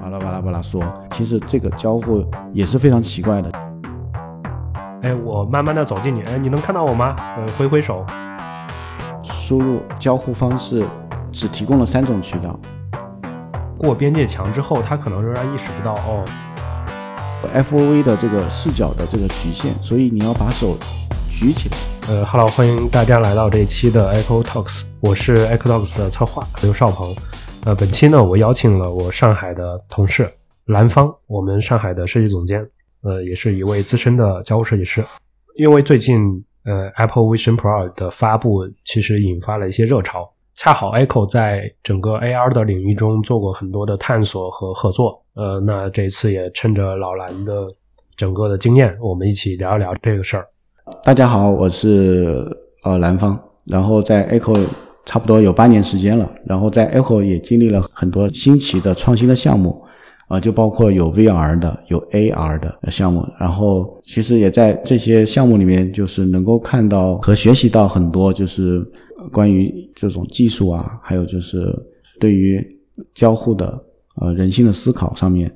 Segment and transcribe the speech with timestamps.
[0.00, 0.82] 巴拉巴拉巴拉说，
[1.12, 3.50] 其实这个交互也是非常奇怪的。
[5.02, 7.16] 哎，我慢慢的走近你，哎，你能看到我吗？
[7.18, 8.04] 呃，挥挥手。
[9.22, 10.84] 输入交互方式
[11.32, 12.58] 只提供了三种渠道。
[13.76, 16.24] 过边界墙之后，他可能仍然意识不到哦
[17.54, 20.76] ，FOV 的这个视角的这个局限，所以你要把手
[21.28, 21.76] 举起来。
[22.08, 27.08] 呃哈喽，欢迎大家来到这一期的 Echo Talks，我是 Echo Talks 的策划刘少鹏。
[27.66, 30.30] 呃，本期呢，我邀请了我上海的同事
[30.64, 32.66] 蓝芳，我们上海的设计总监，
[33.02, 35.04] 呃，也是一位资深的交互设计师。
[35.56, 40.26] 因为最近呃 Apple Vision Pro 的发布，其实引发了一些热潮。
[40.54, 47.68] 恰好 Echo 在整个 AR 的领域中做过很多的探索和合作，呃，那这一次也趁着老蓝的
[48.16, 50.46] 整个的经验，我们一起聊一聊这个事儿。
[51.02, 52.44] 大家好，我是
[52.84, 54.66] 呃蓝方，然后在 Echo
[55.04, 59.82] 差不多有八年时间了，然后在 Echo 也经历了很多新奇的创新的项目，
[60.28, 68.86] 啊，就包括有 VR 的，有 AR 的项目，然后其实也在这些项目里面，就是能够看到和学习到很多，就是。
[69.30, 71.58] 关于这种技术啊，还有就是
[72.18, 72.58] 对于
[73.14, 73.78] 交互的
[74.14, 75.54] 呃人性的思考上面，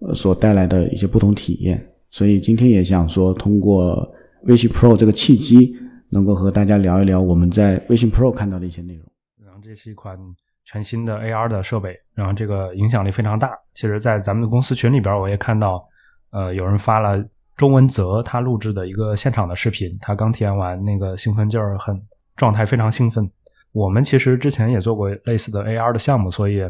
[0.00, 3.94] 呃所带来的一些不同体验，所以今天也想说通过
[4.42, 5.76] v i s i Pro 这个契机，
[6.10, 9.04] 能够和大家聊一聊我们在微信 Pro 看到的一些内容。
[9.44, 10.18] 然后这是一款
[10.64, 13.50] 全新的 AR 的设备，然后这个影响力非常大。
[13.74, 15.84] 其实，在咱们的公司群里边，我也看到，
[16.30, 17.24] 呃，有人发了
[17.56, 22.00] 钟文泽他录制的一个现场的视频，他刚体验完，那个兴奋劲儿很。
[22.36, 23.30] 状态非常兴奋。
[23.70, 26.62] 我们其实之前也做过类似的 AR 的项目，所以，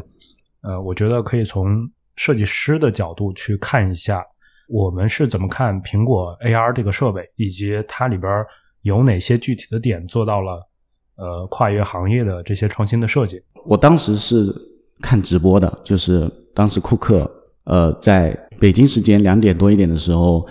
[0.61, 4.23] 呃，我觉得可以从设计师的角度去看一下，
[4.69, 8.31] 我们是怎么看苹果 AR 这个设备，以及它里边
[8.85, 10.61] 有哪些具体的点做到了，
[11.17, 13.41] 呃，跨越行业的这些创新的设计。
[13.65, 14.53] 我当时是
[15.01, 17.27] 看直播的，就是当时库克，
[17.63, 20.47] 呃，在北京时间两点多一点的时候，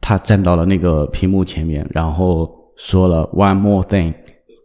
[0.00, 4.12] 他站到了那个屏幕前面，然后说了 “one more thing”。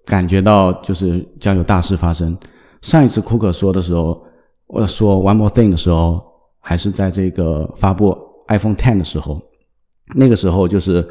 [0.03, 2.35] 感觉到就是将有大事发生。
[2.81, 4.19] 上一次库克说的时候，
[4.65, 6.19] 我说 one more thing 的时候，
[6.59, 9.39] 还是在这个发布 iPhone Ten 的时候。
[10.15, 11.07] 那个时候就是，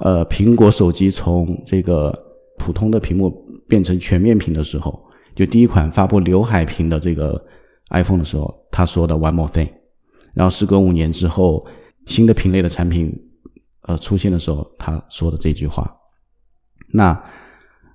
[0.00, 2.12] 呃，苹果手机从这个
[2.58, 3.30] 普通的屏幕
[3.68, 7.42] 变成全面屏的时候，就第一款发布刘海屏的这个
[7.90, 9.68] iPhone 的时候，他说的 one more thing。
[10.32, 11.66] 然后时隔五年之后，
[12.06, 13.12] 新的品类的产品
[13.82, 15.96] 呃出现的时候，他说的这句话。
[16.92, 17.24] 那。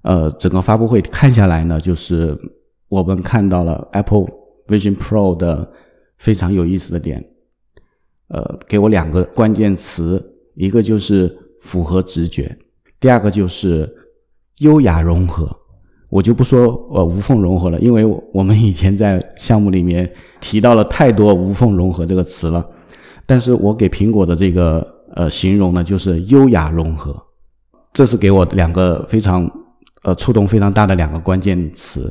[0.02, 2.36] 呃，整个发布会看下来呢，就是
[2.88, 4.28] 我们看到了 Apple
[4.66, 5.70] Vision Pro 的
[6.18, 7.22] 非常有意思的点。
[8.30, 12.58] 呃，给我两个关键词，一个就是符合直觉，
[13.00, 13.90] 第二个就是
[14.60, 15.50] 优雅融合。
[16.10, 18.04] 我就不说呃无缝融合了，因为
[18.34, 20.12] 我们以前在项目里面
[20.42, 22.68] 提到了太多无缝融合这个词了。
[23.26, 27.16] 但是我给苹果的这个呃形容呢，就是优雅融合。
[27.94, 29.50] 这是给我两个非常。
[30.02, 32.10] 呃，触动非常大的两个关键词，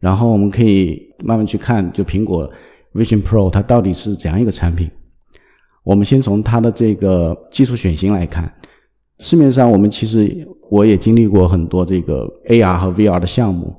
[0.00, 2.50] 然后我们可以慢慢去看，就苹果
[2.94, 4.90] Vision Pro 它到底是怎样一个产品。
[5.86, 8.52] 我们先从它的这个技术选型来看，
[9.20, 13.72] 市面上我们其实我也经历过很多这个 AR 和 VR 的项目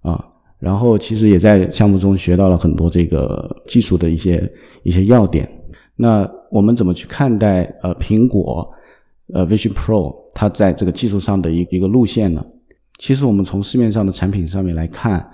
[0.00, 0.22] 啊，
[0.58, 5.48] 然后其实也在项目中学到了很多这个技术的一些一些要点。
[5.94, 8.68] 那我们怎么去看待呃苹果
[9.32, 12.44] 呃 Vision Pro 它在这个技术上的一一个路线呢？
[12.98, 15.24] 其实我们从市面上的产品上面来看，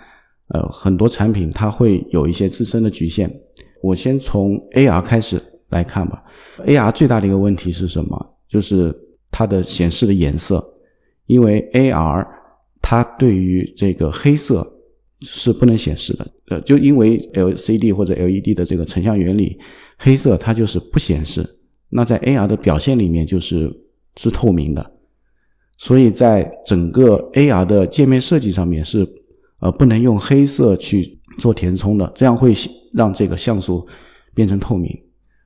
[0.49, 3.35] 呃，很多产品它会有一些自身的局限。
[3.83, 6.23] 我先从 AR 开始来看吧。
[6.67, 8.35] AR 最大的一个问题是什么？
[8.49, 8.95] 就是
[9.31, 10.63] 它的显示的颜色，
[11.27, 12.27] 因为 AR
[12.83, 14.69] 它对于这个黑色
[15.23, 16.27] 是不能显示的。
[16.49, 19.59] 呃，就因为 LCD 或者 LED 的这个成像原理，
[19.97, 21.45] 黑色它就是不显示。
[21.89, 23.73] 那在 AR 的表现里面就是
[24.17, 24.93] 是透明的。
[25.79, 29.07] 所以在整个 AR 的界面设计上面是，
[29.61, 32.53] 呃，不能用黑色去做填充的，这样会
[32.93, 33.87] 让这个像素
[34.35, 34.95] 变成透明。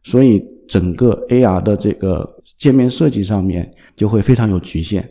[0.05, 5.07] 所以整个 AR 的这个界面设计上面就会非常有局限。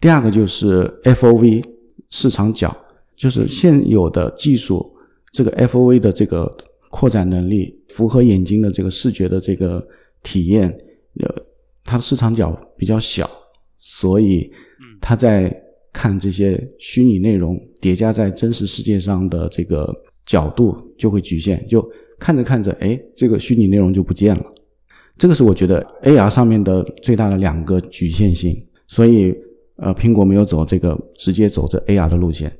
[0.00, 1.64] 第二个就是 FOV
[2.10, 2.76] 视场角，
[3.16, 4.92] 就是现有的技术，
[5.30, 6.52] 这个 FOV 的这个
[6.90, 9.86] 扩展能力，符合眼睛的这个视觉的这个
[10.22, 10.68] 体验，
[11.20, 11.34] 呃，
[11.84, 13.30] 它的视场角比较小，
[13.78, 14.50] 所以。
[15.00, 15.54] 它在
[15.92, 19.94] 看这些虚拟内容叠加在真实世界上的这个
[20.26, 24.44] 角度就会局限，就看着看着，哎，这个虚拟内容就不见了。
[25.16, 28.56] 这个是我觉得 AR 上面的最大的两个局限性。
[28.86, 29.34] 所以，
[29.76, 32.50] 呃，苹果没有走这个直接走这 AR 的路线。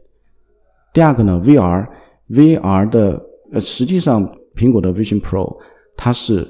[0.93, 3.22] 第二个呢，VR，VR 的
[3.52, 5.56] 呃，实际上苹果的 Vision Pro
[5.96, 6.46] 它是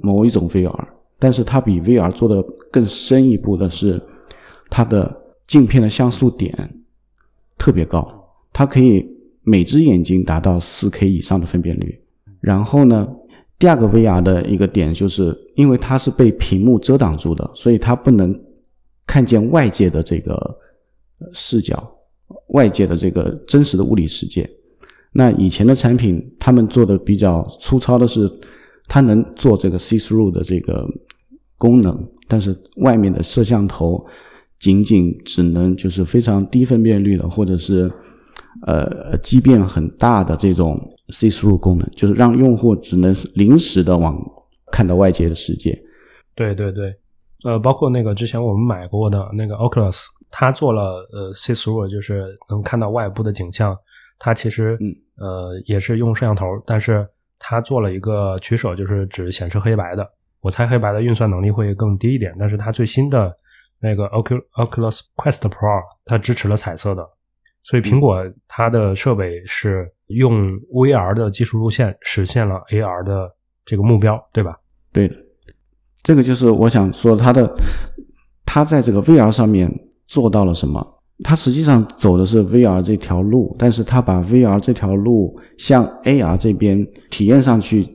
[0.00, 0.88] 某一种 VR，
[1.18, 4.00] 但是它比 VR 做的更深一步的是，
[4.70, 5.14] 它的
[5.46, 6.82] 镜片的像素点
[7.58, 8.06] 特别高，
[8.52, 9.04] 它可以
[9.42, 12.00] 每只眼睛达到 4K 以上的分辨率。
[12.40, 13.08] 然后呢，
[13.58, 18.38] 第二个 VR 的一个点就是，因为它是被屏幕遮挡住的，所以它不能
[19.06, 20.56] 看见外界的这个
[21.32, 21.82] 视角，
[22.48, 24.48] 外界的这个真实的物理世界。
[25.12, 28.30] 那以前的产品，他们做的比较粗糙的是，
[28.86, 30.86] 它能做这个 see through 的这个
[31.56, 31.98] 功能，
[32.28, 34.06] 但是外面的摄像头
[34.60, 37.90] 仅仅只能就是非常低分辨率的，或者是
[38.66, 44.18] 呃畸变很大的这种 see through 功能，就是让用户只能临时的往
[44.70, 45.78] 看到外界的世界。
[46.34, 46.94] 对对对，
[47.44, 53.76] 呃，包括那个之前我们买过的那个 Oculus，它做了呃 see through，就是能看到外部的景象。
[54.20, 57.08] 它其实，嗯呃，也是用摄像头，但是
[57.38, 60.04] 它做了一个取舍，就是只显示黑白的。
[60.40, 63.32] 我猜黑白的运算能力会更低一点，但是它最新的
[63.80, 67.08] 那个 Oculus Quest Pro 它支持了彩色的，
[67.68, 73.30] 所以苹果它的设备是用 VR 的技术路线实现了 AR 的
[73.66, 74.58] 这个目标，对吧？
[74.90, 75.14] 对的，
[76.02, 77.54] 这个就是我想说，它的
[78.46, 79.70] 它在这个 VR 上面
[80.06, 80.82] 做到了什么？
[81.22, 87.86] 它实际上走的是 VR 这条路，但是它把 VR 这条路向 AR 这边体验上去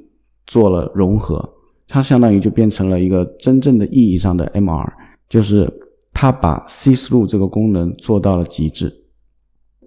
[0.46, 1.44] 做了融合，
[1.88, 4.88] 它相当于就变成了一个真正的意义上的 MR，
[5.28, 5.68] 就是
[6.14, 9.00] 它把 See Through 这个功能做到了极致。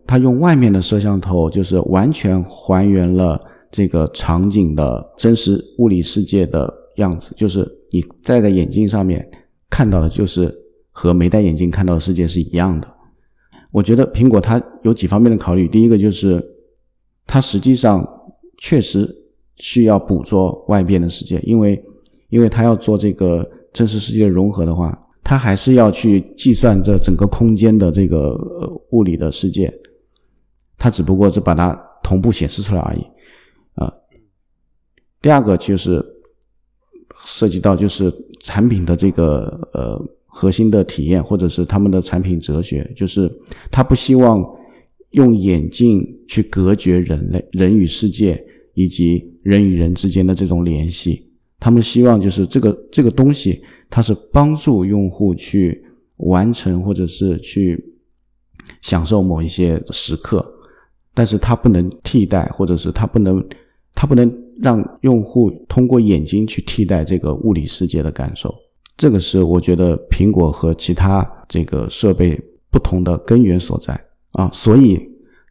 [0.06, 9.28] 它用外面的摄像头，就是完全还原了这个场景的真实物理世界的样子，就是你戴在眼镜上面
[9.68, 10.54] 看到的，就是
[10.90, 12.88] 和没戴眼镜看到的世界是一样的。
[13.72, 16.42] 我觉得苹果它有几方面的考虑，第一个就是
[17.26, 18.06] 它实际上
[18.58, 19.06] 确实
[19.56, 21.82] 需要捕捉外边的世界，因为
[22.30, 28.34] 因为它要做这个真实世界的融合的话，它还是要去计算这整个空间的这个
[28.92, 29.70] 物理的世界，
[30.86, 33.00] 它只不过是把它同步显示出来而已
[33.74, 33.92] 啊。
[35.20, 36.00] 第二个就是
[37.24, 40.00] 涉及到就是产品的这个呃。
[40.38, 43.26] 核心的体验，或者是他们的产品哲学，就是
[43.70, 44.44] 他不希望
[45.12, 48.38] 用眼镜去隔绝人类、人与世界
[48.74, 51.26] 以及人与人之间的这种联系。
[51.58, 55.82] 他们希望就是这个这个东西，它是帮助用户去
[56.18, 57.82] 完成或者是去
[58.82, 60.46] 享受某一些时刻，
[61.16, 63.42] 但是它不能替代，或者是它不能
[63.94, 64.30] 它不能
[64.62, 68.54] 让用户通过眼睛去替代这个物理世界的感受。
[68.98, 72.38] 这个是我觉得苹果和其他这个设备
[72.70, 73.98] 不同的根源所在
[74.32, 75.00] 啊，所以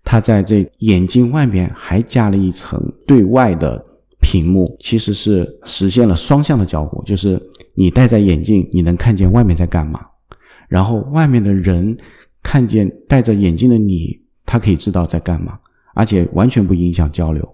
[0.04, 3.84] 它在这眼镜外面还加了一层对外的
[4.22, 7.42] 屏幕，其实是实现了双向的交互，就是
[7.74, 10.00] 你戴在眼镜，你能看见外面在干嘛，
[10.70, 11.98] 然后外面的人
[12.44, 14.16] 看见戴着眼镜的你，
[14.46, 15.60] 他可以知道在干嘛，
[15.94, 17.48] 而且完全不影响交流。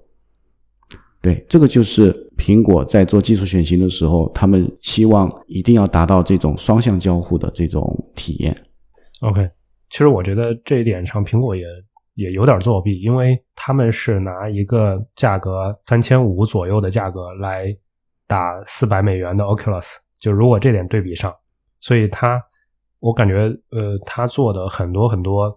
[1.21, 8.65] 对，这个就是苹果在做技术选型的时候，他们期望一定要达到这种双向交互的这种体验。
[9.21, 9.47] OK，
[9.89, 11.63] 其实我觉得这一点上，苹果也
[12.15, 17.67] 也有点作弊，因为他们是拿一个价格三千五左右的价格来
[18.25, 21.31] 打四百美元的 Oculus，就如果这点对比上，
[21.79, 22.41] 所以他
[22.99, 25.55] 我感觉呃，他做的很多很多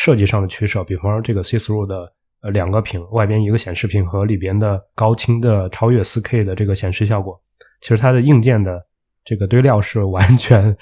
[0.00, 2.12] 设计上的取舍，比方说这个 See Through 的。
[2.42, 7.38] 呃，两个屏，外边一个显示屏和里边的高清的超越 4K 的这个显示效果，
[7.82, 8.82] 其实它的硬件的
[9.22, 10.74] 这个堆料是完全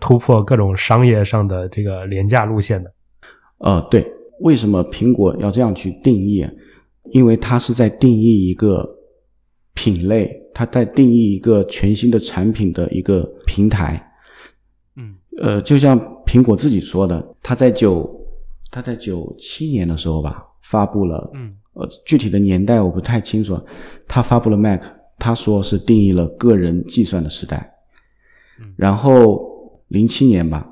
[0.00, 2.90] 突破各种商业上的这个廉价路线的。
[3.58, 4.10] 呃，对，
[4.40, 6.42] 为什么苹果要这样去定义？
[7.10, 8.88] 因为它是在定义一个
[9.74, 14.02] 品类，它在定义一个全新的产品的一个平台。
[14.96, 18.10] 嗯，呃，就像苹果自己说的，它在九，
[18.72, 20.48] 它在九七年的时候吧。
[20.64, 23.60] 发布了，嗯，呃，具体的年代我不太清楚。
[24.06, 24.80] 他发布了 Mac，
[25.18, 27.68] 他说是定义了个人计算的时代。
[28.76, 30.66] 然后零七年吧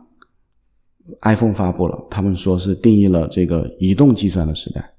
[1.23, 4.90] ，iPhone 发布了，他们说是定义了这个移动计算的时代。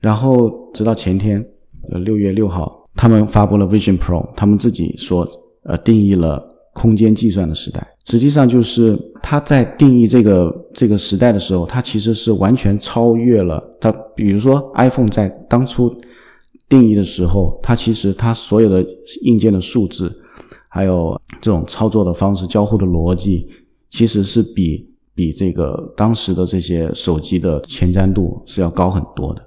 [0.00, 1.42] 然后直到前天，
[1.90, 5.26] 呃，六月六号，他们发布了 Vision Pro，他们自己说，
[5.62, 7.86] 呃，定义了空间计算的时代。
[8.06, 13.92] 实际上就是他在定义这个这个时代的时候，他其实是完全超越了他。
[14.16, 15.94] 比如说，iPhone 在当初
[16.68, 18.84] 定义的时候，它其实它所有的
[19.22, 20.12] 硬件的数字，
[20.68, 23.48] 还有这种操作的方式、交互的逻辑，
[23.90, 29.46] 其实是比比这个当时的这些手机的前瞻度是要高很多的。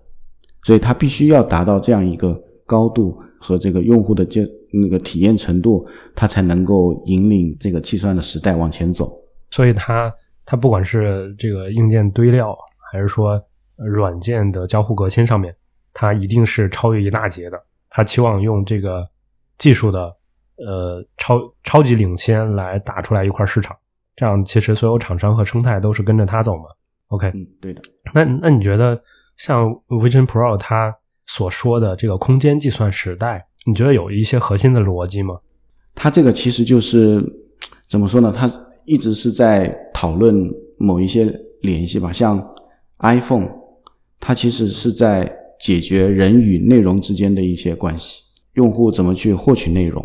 [0.64, 9.16] 所以它必须要达到这样一个高度，和这个用户的接那个体验程度，它才能够引领这个计算的时代往前走。
[9.52, 10.12] 所以它
[10.46, 12.58] 它不管是这个硬件堆料，
[12.92, 13.40] 还是说
[13.78, 15.56] 软件的交互革新上面，
[15.94, 17.64] 它一定是超越一大截的。
[17.90, 19.08] 它期望用这个
[19.60, 20.16] 技术的
[20.58, 23.78] 呃超超级领先来打出来一块市场，
[24.16, 26.64] 这样其实所有厂商和生态都是跟着它走嘛。
[27.10, 27.82] OK，嗯，对的。
[28.14, 29.00] 那那你觉得
[29.38, 30.96] 像 Vision Pro 它
[31.28, 35.40] 所说的这个空间计算时代，你觉得有一些核心的逻辑吗？
[35.96, 37.24] 它这个其实就是
[37.90, 38.34] 怎么说呢？
[38.36, 38.52] 它
[38.86, 42.46] 一直是在讨论某一些联系吧，像
[43.00, 43.48] iPhone，
[44.20, 50.04] 它其实是在解决人与内容之间的一些关系，用户怎么去获取内容，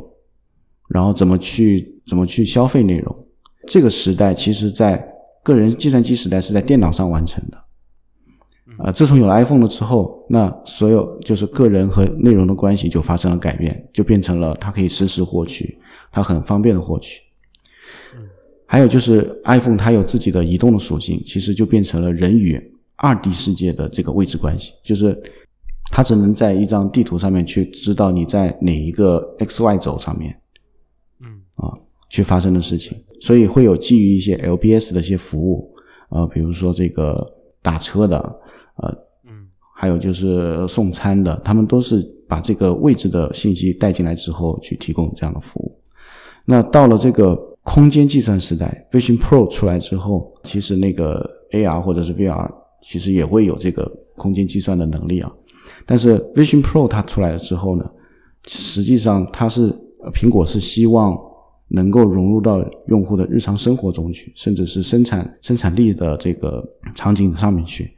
[0.89, 3.27] 然后怎么去怎么去消费内容。
[3.67, 5.05] 这个时代其实，在
[5.43, 7.59] 个人计算机时代是在电脑上完成的。
[8.79, 15.77] 啊，自从有了 iPhone 了之后，那所有就是个人和内容的关系就发生了改变，就变成了它可以实时获取，
[16.13, 17.21] 它很方便的获取。
[18.67, 22.63] 还有就是 iPhone 它有自己的移动的属性，其实就变成了人与
[22.95, 25.21] 二 D 世界的这个位置关系，就是
[25.91, 30.41] 它只能在一张地图上面去知道你在哪一个 X Y 轴上面，
[31.21, 31.75] 嗯啊，
[32.11, 35.75] 去发生的事情，所以会有基于一些 LBS 的一些服务，
[36.11, 38.41] 呃，比如说这个打车的。
[38.79, 38.91] 呃，
[39.27, 45.79] 嗯，还有就是送餐的，他们都是把这个位置的信息带进来之后去提供这样的服务。
[46.45, 52.51] 那到了这个空间计算时代，Vision Pro 出来之后，其实那个 AR 或者是 VR
[52.83, 53.85] 其实也会有这个
[54.17, 55.31] 空间计算的能力啊。
[55.85, 57.85] 但是 Vision Pro 它出来了之后呢，
[58.47, 59.69] 实际上它是
[60.15, 61.19] 苹果是希望
[61.69, 67.93] 能够融入到用户的日常生活中去，甚至是生产生产力的这个场景上面去。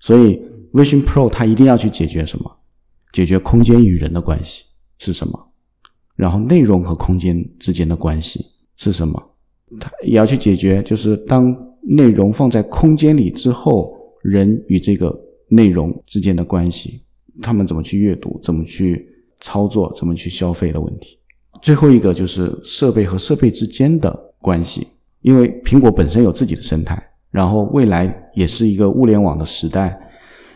[0.00, 0.40] 所以
[0.72, 2.52] ，Vision Pro 它一定要去解决什么？
[3.12, 4.64] 解决空间与人的关系
[4.98, 5.48] 是什么？
[6.16, 8.44] 然后内容和空间之间的关系
[8.76, 9.22] 是什么？
[9.80, 17.02] 它也要去解决，就是当内容放在空间里之后，人与这个内容之间的关系，
[17.40, 19.08] 他们怎么去阅读，怎么去
[19.40, 21.18] 操作，怎么去消费的问题。
[21.62, 24.86] 最后一个就是设备和设备之间的关系，
[25.22, 27.05] 因为苹果本身有自己的生态。
[27.30, 29.98] 然后未来也是一个物联网的时代，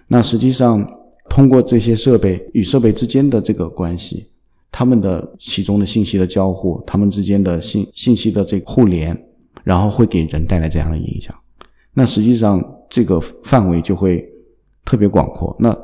[0.09, 0.87] 那实际上
[1.29, 4.31] 通过这些设备与设备之间的这个关系，
[4.73, 9.17] 他们的其中的信息的交互，他们之间的信信息的这个互联，
[9.63, 11.35] 然后会给人带来这样的影响。
[11.93, 14.27] 那实际上这个范围就会
[14.85, 15.55] 特别广阔。
[15.59, 15.77] 那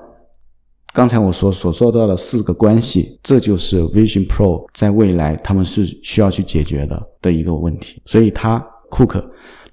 [0.95, 8.01] 刚才我说所说到的四个关系，这就是 Vision Pro 在未来他们是需要去解决的的一个问题。
[8.07, 9.23] 所以他库克。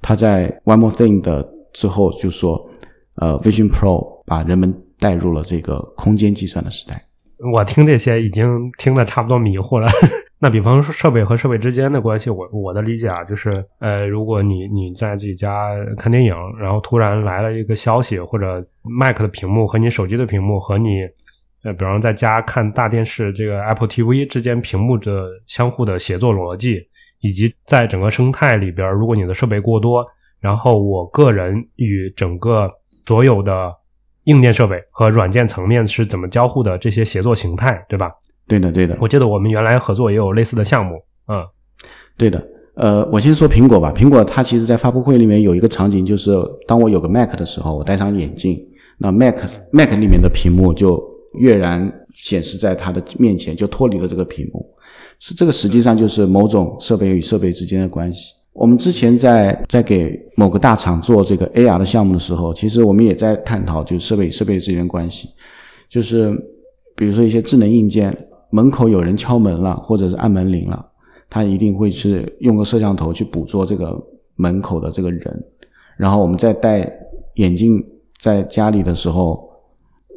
[0.03, 1.43] 他在 One More Thing 的
[1.73, 2.69] 之后就说，
[3.15, 7.03] 呃，Vision Pro 把人们带入了这个空间计算的时代。
[7.53, 9.87] 我听这些已经听得差不多迷糊了。
[10.39, 20.89] 那比方说设备和设备之间的关系，我我的理解啊，就是呃，如果你你在自己家看电影，然后突然来了一个消息，或者 Mac 的屏幕和你手机的屏幕和你
[21.63, 26.81] 呃，比方在家看大电视这个 Apple TV 之间屏幕的相互的协作逻辑。
[27.23, 30.05] 以及在整个生态里边，如果你的设备过多，
[30.41, 32.69] 然后我个人与整个
[33.05, 33.73] 所有的
[34.25, 38.11] 硬件设备和软件层面是怎么交互的这些协作形态，对吧？
[38.45, 38.97] 对的，对的。
[38.99, 41.41] 我记得我们原来合作也有类似的项目，嗯，
[42.17, 42.45] 对的。
[42.75, 43.93] 呃，我先说苹果吧。
[43.95, 46.35] 苹果它其实在发布会里面有一个场景，就是
[46.67, 48.59] 当我有个 Mac 的时候，我戴上眼镜，
[48.97, 49.37] 那 Mac
[49.71, 51.01] Mac 里面的屏幕就
[51.35, 54.67] 跃然显示在它的面前，就脱离了这个屏幕。
[55.19, 58.33] 是这个，实际上就是某种设备与设备之间的关系。
[58.53, 65.29] 我们之前在在给某个大厂做这个 AR 的项目的时候，其实我们也在探讨，就是设备与设备之间的关系。
[65.89, 66.31] 就是
[66.95, 68.15] 比如说一些智能硬件，
[68.51, 70.85] 门口有人敲门了，或者是按门铃了，
[71.29, 73.99] 他一定会是用个摄像头去捕捉这个
[74.35, 75.43] 门口的这个人。
[75.97, 76.91] 然后我们在戴
[77.35, 77.83] 眼镜
[78.21, 79.49] 在家里的时候，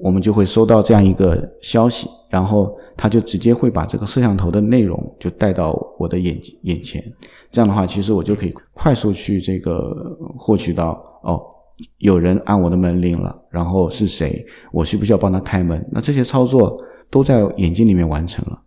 [0.03, 2.77] 我们就会收到这样一个消息，然后。
[2.99, 7.05] 他就直接会把这个摄像头的内容就带到我的眼眼前，
[7.51, 9.95] 这样的话，其实我就可以快速去这个
[10.35, 11.39] 获取到哦，
[11.99, 15.87] 有人按我的门铃了，然后是谁，我需不需要帮他开门？
[15.93, 18.59] 那这些操作都在眼睛里面完成了，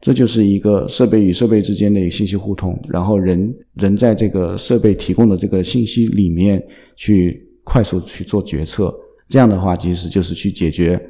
[0.00, 11.00] 这就是一个设备与设备之间的信息互通，然后人人在这个设备提供的这个信息里面去快速去做决策，这样的话，其实就是去解决。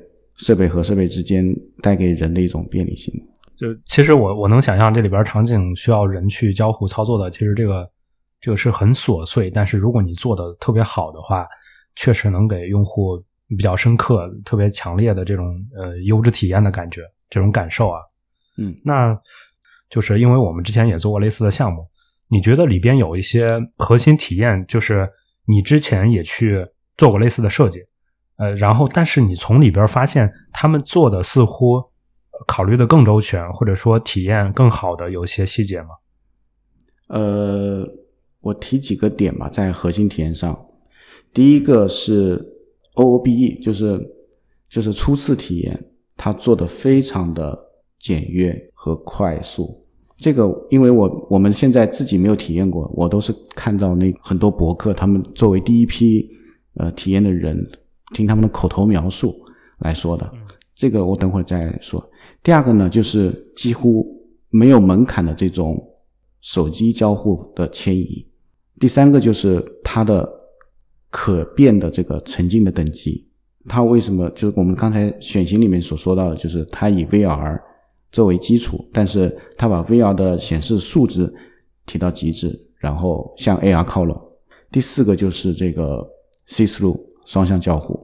[0.41, 1.45] 设备和设备之间
[1.83, 3.13] 带给人的一种便利性，
[3.57, 7.91] 就其实我我能想象这里边场景需要人去交互操作的，其实这个
[8.41, 11.45] 这个是很琐碎，但是如果你做的特别好的话，
[11.97, 17.99] 确实能给用户比较深刻、特别强烈的这种呃优质体验的感觉，这种感受啊。
[18.59, 19.21] 嗯，那
[19.91, 21.85] 就是因为我们之前也做过类似的项目，
[22.29, 25.09] 你觉得里边有一些核心体验，就是
[25.47, 26.65] 你之前也去
[26.97, 27.81] 做过类似的设计，
[28.39, 31.83] 呃，然后但是你从里边发现他们做的似乎
[32.47, 35.89] 考虑的更周全，或者说体验更好的有些细节吗？
[37.09, 37.85] 呃，
[38.41, 40.67] 我提几个点吧，在核心体验上，
[41.33, 42.39] 第一个是
[42.95, 44.01] OOBE，就是
[44.71, 47.59] 就是初次体验，它做的非常的
[47.99, 49.85] 简约和快速。
[50.17, 56.29] 这个，因为我我们现在自己没有体验过，我都是看到那很多博客，他们作为第一批
[56.75, 57.69] 呃体验的人，
[58.15, 59.35] 听他们的口头描述
[59.79, 60.31] 来说的。
[60.75, 62.03] 这个我等会儿再说。
[62.43, 64.07] 第二个呢，就是几乎
[64.51, 65.85] 没有门槛的这种。
[66.41, 68.25] 手机交互的迁移，
[68.79, 70.27] 第三个就是它的
[71.11, 73.27] 可变的这个沉浸的等级。
[73.67, 77.61] 它为什么就是我们刚才选型里面所说到的，就是它以 VR
[78.13, 81.31] 作为基础，但是它把 VR 的显示素质
[81.87, 84.17] 提到极致，然后向 AR 靠拢。
[84.71, 86.09] 第四个就是这个
[86.47, 87.95] C through 双向交互，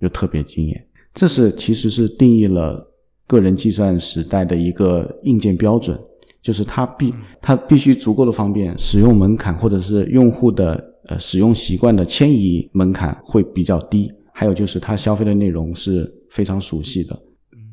[0.00, 0.86] 就特别惊艳。
[1.14, 2.84] 这是其实是定义了
[3.28, 5.96] 个人计算时代的一个硬件标准。
[6.42, 17.18] 就是它必它必须足够的方便，使用门槛或者是用户的呃使用习惯的迁移门槛会比较低，还有就是它消费的内容是非常熟悉的，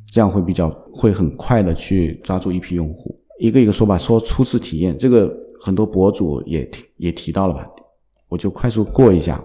[0.10, 3.13] 这样会比较会很快的去抓住一批用户。
[3.39, 5.29] 一个一个说吧，说初次体验，这个
[5.60, 7.67] 很多博主也提也提到了吧，
[8.29, 9.43] 我就快速过一下，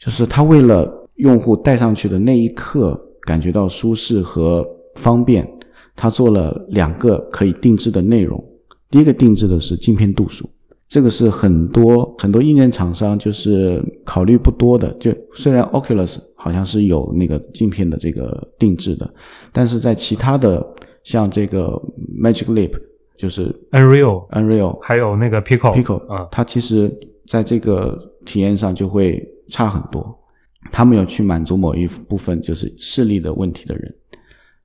[0.00, 5.46] 就是他为了用户戴上去的那一刻感觉到舒适和方便，
[5.94, 8.42] 他做了两个可以定制的内容。
[8.90, 10.48] 第一个定制的是镜片度数，
[10.88, 14.90] 这个是很多很多硬件厂商就是考虑不多的。
[14.94, 19.08] 就虽然 Oculus 好像是有那个镜片的这个定制的，
[19.52, 20.66] 但是在其他的
[21.04, 21.80] 像这个
[22.20, 22.72] Magic Leap，
[23.16, 26.90] 就是 Unreal Unreal，还有那个 Pico Pico 嗯，它其实
[27.26, 30.18] 在这个体验上就会差很多。
[30.72, 33.94] 他们有去满足某一部分就是视力的问题的人，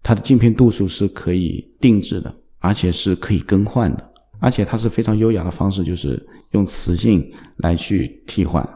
[0.04, 4.12] 它的镜片度数是可以定制的，而且是可以更换的。
[4.40, 6.22] 而且它是非常优雅的方式，就是
[6.52, 7.26] 用磁性
[7.58, 8.68] 来去替换。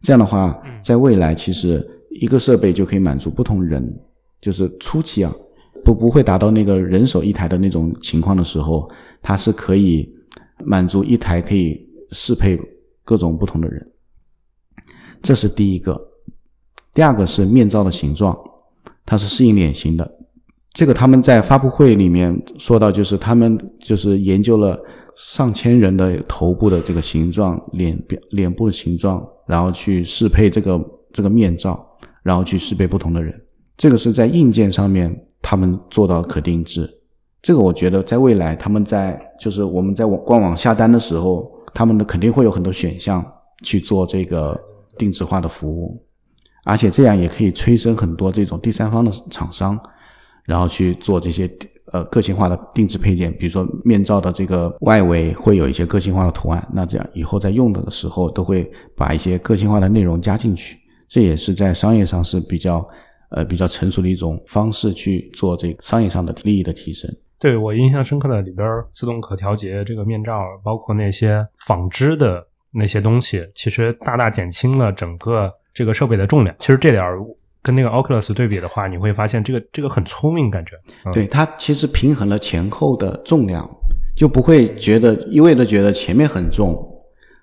[0.00, 3.86] 这样的话，在未来其实一个设备就可以满足不同人，
[4.40, 5.32] 就是初期啊，
[5.84, 10.10] 不不会达到那个人手一台的那种情况的时候，它是可以
[10.64, 12.58] 满足一台可以适配
[13.04, 13.91] 各种不同的人。
[15.22, 16.00] 这是第一个。
[16.92, 18.36] 第二个是面罩的形状，
[19.06, 20.18] 它是适应脸型的。
[20.72, 24.78] 这个他们在发布会里面说到，就是他们就是研究了。
[25.14, 30.82] 上千人的头部的这个形状、脸、脸部的形状，然后去适配这个
[31.12, 31.86] 这个面罩，
[32.22, 33.38] 然后去适配不同的人。
[33.76, 36.88] 这个是在硬件上面他们做到可定制。
[37.42, 43.22] 这个我觉得在未来，他们在就是我们在网官网下单的时候，他们的肯定会有很多选项
[43.62, 44.58] 去做这个
[44.96, 46.04] 定制化的服务，
[46.64, 49.78] 而且这样也可以催生很多这种第三方的厂商，
[50.44, 51.50] 然后去做这些。
[51.92, 62.88] 呃，个性化的定制配件，比如说面罩的这个外围会有一些个性化的图案，那这样以后在用的时候都会把一些个性化的内容加进去，这也是在商业上是比较
[63.28, 67.14] 呃比较成熟的一种方式去做这个商业上的利益的提升。
[67.38, 76.56] 对我印象深刻的里边自动可调节这个面罩，包括那些纺织的那些东西，其实大大减轻了整个这个设备的重量。
[76.58, 77.18] 其实这点儿。
[77.64, 80.72] 跟那个 Oculus 对比的话，你会发现这个这个很聪明，感觉。
[81.12, 83.70] 对它其实平衡了前后的重量，
[84.16, 86.76] 就不会觉得一味的觉得前面很重，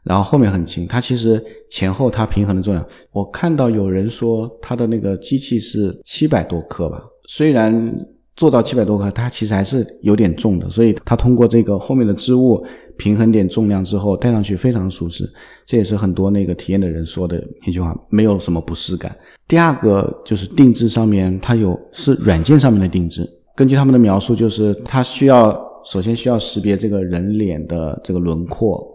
[0.03, 0.85] 然后后面很轻。
[0.85, 2.85] 它其实前后它平衡的重量。
[3.13, 7.89] 我看到有人说它的那个机器是七百多克吧，虽然
[8.35, 10.69] 做到七百多克，它其实还是有点重的。
[10.69, 12.61] 所以它通过这个后面的织物
[12.99, 15.27] 平衡点重量之后，戴上去非常舒适。
[15.65, 19.15] 这也是很多那个体验的人说的一句话，没有什么不适感。
[19.47, 23.27] 第二个就是定制上面，它有是软件上面的定制。
[23.55, 28.85] 根据他们的描述，就是它需要首先需要识别这个人脸的这个轮廓，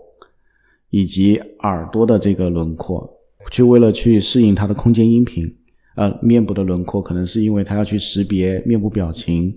[0.90, 3.08] 以及耳朵的这个轮廓，
[3.50, 5.44] 去为了去适应它的空间音频。
[5.96, 9.54] 呃，面部的轮廓可能是因为它要去识别面部表情，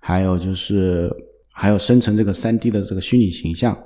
[0.00, 1.10] 还有就是
[1.52, 3.76] 还有生成这个三 D 的这个虚拟形象，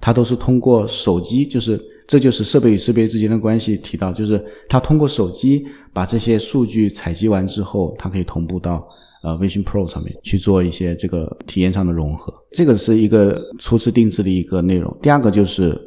[0.00, 3.76] 它都是通过手机，就是这就是设备与设备之间的关系。
[3.76, 5.64] 提到就是它通过手机。
[5.94, 8.82] 把这些数据采集完之后，它可以同步到
[9.22, 12.32] 呃 Vision Pro 上面去做一些这个体验上的融合。
[12.52, 14.96] 这个是一个初次定制的一个内容。
[15.02, 15.78] 第二个就是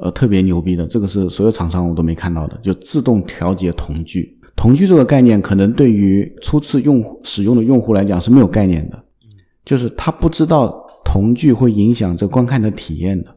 [0.00, 4.36] 呃特别牛逼的，这个是所有厂商我都没看到的，就自动调节瞳距。
[4.56, 9.00] 瞳距这个概念可能对于初次用使用的用户来讲是没有概念的，
[9.66, 10.74] 就是他不知道
[11.04, 13.28] 瞳距会影响这观看的体验的。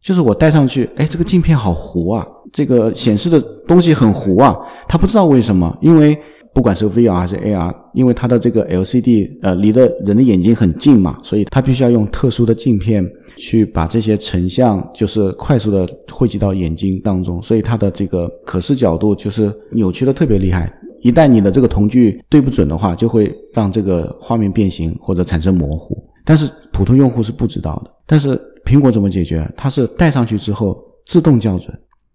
[0.00, 4.56] 就是我戴上去，哎，这个镜片好糊啊，这个显示的东西很糊啊，
[4.88, 6.16] 他不知道为什么，因为
[6.54, 13.04] 不管是 VR 还是 AR，因为它的这个 LCD 呃离的人的眼睛很近嘛，所以它必须要用特殊的镜片
[13.36, 20.72] 去把这些成像就是快速的汇集到眼睛当中，所以它的这个可视角度就是扭曲的特别厉害。
[21.02, 25.96] 一旦你的这个瞳距对不准的话，就会让这个画面变形或者产生模糊。
[26.24, 27.90] 但是普通用户是不知道的。
[28.04, 29.50] 但是苹果怎么解决？
[29.56, 31.72] 它是戴上去之后自动校准，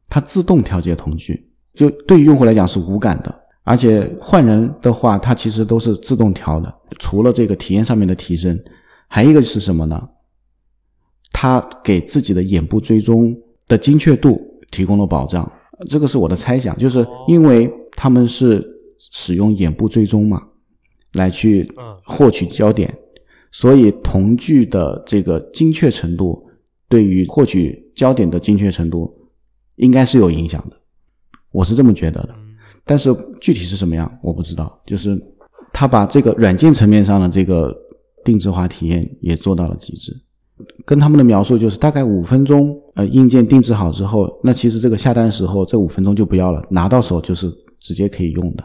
[0.10, 3.34] 它自动调节瞳距，就对于用户来讲是无感的。
[3.64, 6.74] 而且换人的话，它其实都是自动调的。
[7.00, 8.60] 除了这个体验上面的提升，
[9.08, 10.10] 还一个是什么呢？
[11.32, 13.36] 它给自己的眼部追踪
[13.68, 15.50] 的精确度提供了保障。
[15.90, 18.72] 这个是我的猜想，就是因为他们是。
[19.12, 20.42] 使用眼部追踪嘛，
[21.14, 21.70] 来去
[22.04, 22.96] 获取焦点，
[23.52, 26.48] 所以瞳距的这个精确程度，
[26.88, 29.14] 对于获取焦点的精确程度，
[29.76, 30.78] 应该是有影响的。
[31.52, 32.36] 我是这么觉得的，
[32.86, 34.82] 但是具体是什么样我不知道。
[34.88, 35.20] 就是
[35.72, 37.76] 他把这个软件层面上的这个
[38.24, 40.12] 定制化体验也做到了极致，
[40.86, 48.64] 跟他们的描述就是大概五分钟，呃，硬件定制好之后，那其实这个下单的时候这五分钟就不要了，拿到手就是直接可以用的。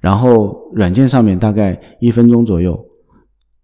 [0.00, 2.78] 然后软件上面大概一分钟左右，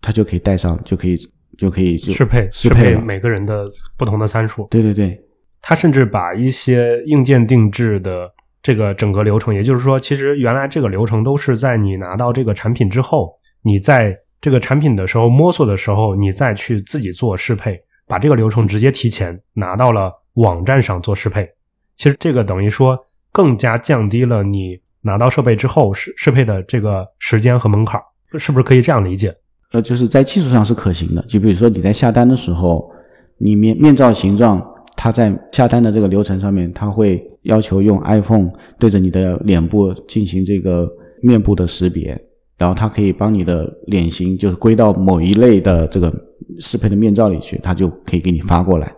[0.00, 1.16] 它就可以带上，就可以
[1.58, 4.66] 就可以就适配适配每个人的不同的参数。
[4.70, 5.16] 对对对，
[5.60, 8.28] 它甚至把一些硬件定制的
[8.62, 21.48] 这个整个流程，也就是说，其实原来这个流程都是在你拿到这个产品之后，你在这个产品的时候摸索的时候，你再去自己做适配，把这个流程直接提前拿到了网站上做适配。
[21.96, 22.98] 其实这个等于说
[23.30, 24.80] 更加降低了你。
[25.02, 28.00] 拿到设备之后适适配的这个时间和门槛，
[28.38, 29.34] 是不是可以这样理解？
[29.72, 31.22] 呃，就是在技术上是可行的。
[31.28, 32.90] 就比如说你在下单的时候，
[33.38, 34.64] 你面面罩形状，
[34.96, 40.88] 它在下单的这个流程上面，它会要求用 iPhone 对着你的脸部进行这个
[41.22, 42.18] 面部的识别，
[42.56, 46.12] 然后它可以帮你的脸型就是归到某一类的这个
[46.58, 48.92] 适配的面罩里去，它就可以给你发过来。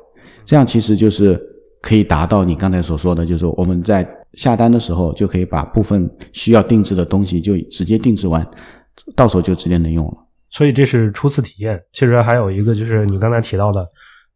[0.45, 1.40] 这样其实就是。
[1.87, 4.03] 可以达到你刚才所说的，就是我们在
[4.37, 8.47] 下单的时候就可以把部分需要定制的东西就直接定制完，
[9.14, 10.14] 到手就直接能用了。
[10.51, 11.81] 所以这是初次体验。
[11.92, 13.87] 其实还有一个就是你刚才提到的，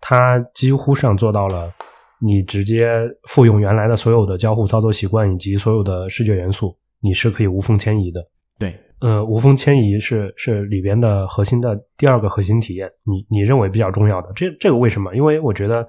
[0.01, 1.73] 它几乎上做到了
[2.21, 8.21] 你直接复用原来的所有的交互操作习惯以及所有的视觉元素，你是可以无缝迁移的。
[8.59, 12.91] 对，呃，无缝迁移是是里边的核心的第二个核心体验。
[13.05, 15.15] 你你认为比较重要的这这个为什么？
[15.15, 15.87] 因为我觉得。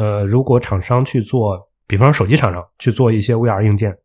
[0.00, 1.58] 呃，如果厂商去做，
[1.88, 3.96] 比方说手机厂商去做一些 VR 硬件，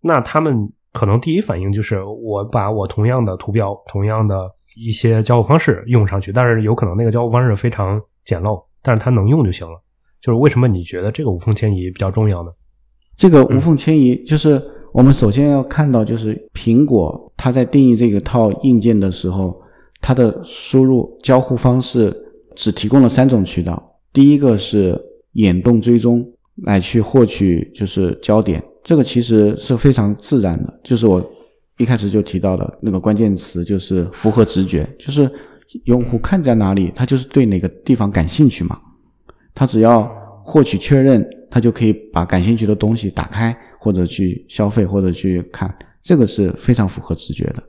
[0.00, 9.74] 那他们可能第一反应就是我把我同样的图标、同样的一些交互方式用上去，但是有可能那个交互方式非常简陋，但是它能用就行了。
[10.20, 12.50] 就是为什么你觉得这个无缝迁移比较重要呢？
[13.16, 19.60] 这个无缝迁移就是我们首先要看到，就是苹果它在定义这个套硬件的时候，
[20.00, 22.16] 它的输入交互方式
[22.54, 25.10] 只提供了三种渠道，第一个是。
[25.34, 26.24] 眼动追踪
[26.62, 30.80] 来去获取就是焦点，这个其实是非常自然的。
[30.82, 31.24] 就是我
[31.78, 35.28] 一开始就提到的那个关键词，就是符合直觉，就是
[35.84, 38.80] 用户看在哪里，他就是对哪个地方感兴趣嘛。
[39.54, 40.08] 他只要
[40.44, 45.74] 获取确认，他就可以把感兴趣的东西打开，或者去消费，或者去看。
[46.02, 47.62] 这个是非常符合直觉的。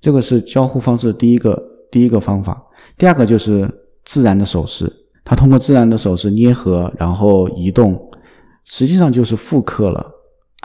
[0.00, 2.62] 这个是交互方式第一个第一个方法。
[2.98, 3.68] 第二个就是
[4.04, 4.92] 自然的手势。
[5.26, 8.00] 它通过自然的手势捏合，然后移动，
[8.64, 10.08] 实际上就是复刻了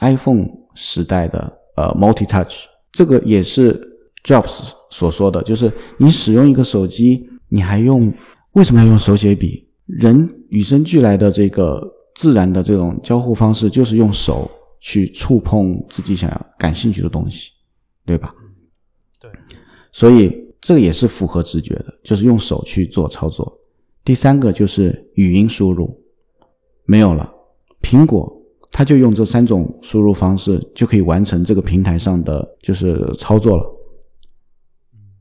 [0.02, 0.46] iPhone
[0.76, 2.66] 时代的呃 Multi Touch。
[2.92, 3.82] 这个也是
[4.24, 8.14] Jobs 所说的，就是你使用一个手机，你还用
[8.52, 9.68] 为什么要用手写笔？
[9.88, 11.82] 人与生俱来的这个
[12.14, 17.50] 自然的这种交互方式，就是用手去触碰自己想要感兴趣的东西，
[18.06, 18.32] 对吧？
[19.20, 19.32] 对，
[19.92, 23.58] 所以这个也是符合直觉的，就是用手去做操作。
[24.04, 26.02] 第三个就是语音输入，
[26.86, 27.32] 没有了。
[27.82, 33.64] 苹果它就用这三种输入方式就可以完成这个平台上的就是操作了。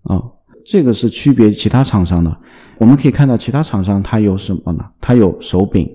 [0.05, 0.23] 啊，
[0.65, 2.35] 这个是区别其他厂商的。
[2.79, 4.91] 我们可以看到其他厂商它有什么呢？
[4.99, 5.87] 它有手柄，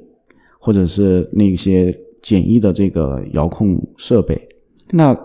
[0.59, 4.47] 或者是那些简易的这个遥控设备。
[4.91, 5.17] 那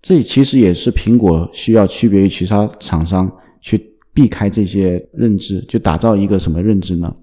[0.00, 3.28] 这其实也是苹果需要区别于其他厂商
[3.60, 3.95] 去。
[4.16, 7.14] 避开这些认知，就打造一个什么认知呢？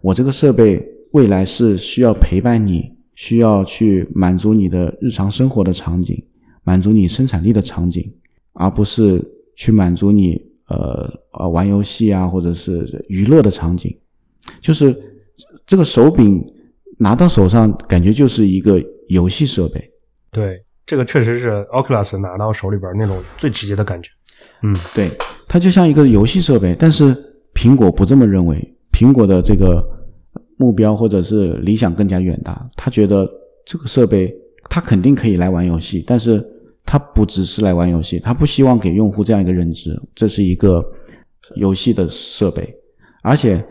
[0.00, 6.20] 我这个设备未来是需要陪伴你，需要去满足你的日常生活的场景，
[6.64, 8.12] 满足你生产力的场景，
[8.54, 9.24] 而不是
[9.54, 10.34] 去满足你
[10.66, 13.96] 呃呃玩游戏啊，或者是娱乐的场景，
[14.60, 14.92] 就是
[15.64, 16.44] 这个手柄
[16.98, 19.88] 拿到手上，感觉就是一个游戏设备。
[20.32, 24.10] 对，这个确实是 Oculus 拿到手里边那种最直接的感觉。
[24.62, 25.10] 嗯，对，
[25.48, 27.16] 它就像一个游戏设备，但是
[27.54, 29.84] 苹果不这么认为，苹果的这个
[30.56, 33.28] 目标或者是理想更加远大，他觉得
[33.64, 34.32] 这个设备
[34.70, 36.44] 它肯定可以来玩游戏，但是
[36.86, 40.84] 它不只是来玩游戏，它不希望给用户这样一个认知，这是一个
[41.56, 42.72] 游戏的设备，
[43.22, 43.62] 而且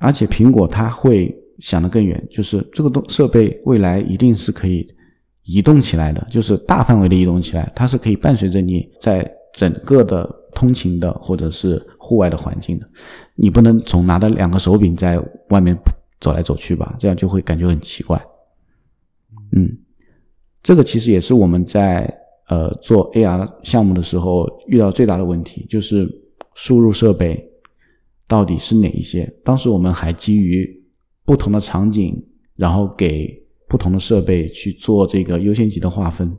[0.00, 4.86] 而且苹果它会想得更远，就是这个东设备未来一定是可以
[5.44, 10.34] 移动起来的，就是大范围的移动起来，它是可以伴随着你在整个的。
[10.54, 12.88] 通勤的或者是户外的环境的，
[13.34, 15.76] 你不能总拿着两个手柄在外面
[16.20, 16.96] 走来走去吧？
[16.98, 18.20] 这样就会感觉很奇怪。
[19.52, 19.78] 嗯，
[20.62, 22.12] 这个其实也是我们在
[22.48, 26.08] 呃做 AR 项目的时候遇到最大的问题，就是
[26.54, 27.48] 输入设备
[28.26, 29.24] 到底是哪一些？
[29.44, 30.68] 当时我们还基于
[31.24, 32.20] 不同的场景，
[32.56, 36.36] 然后给不同的设备去做这个优先级的划分。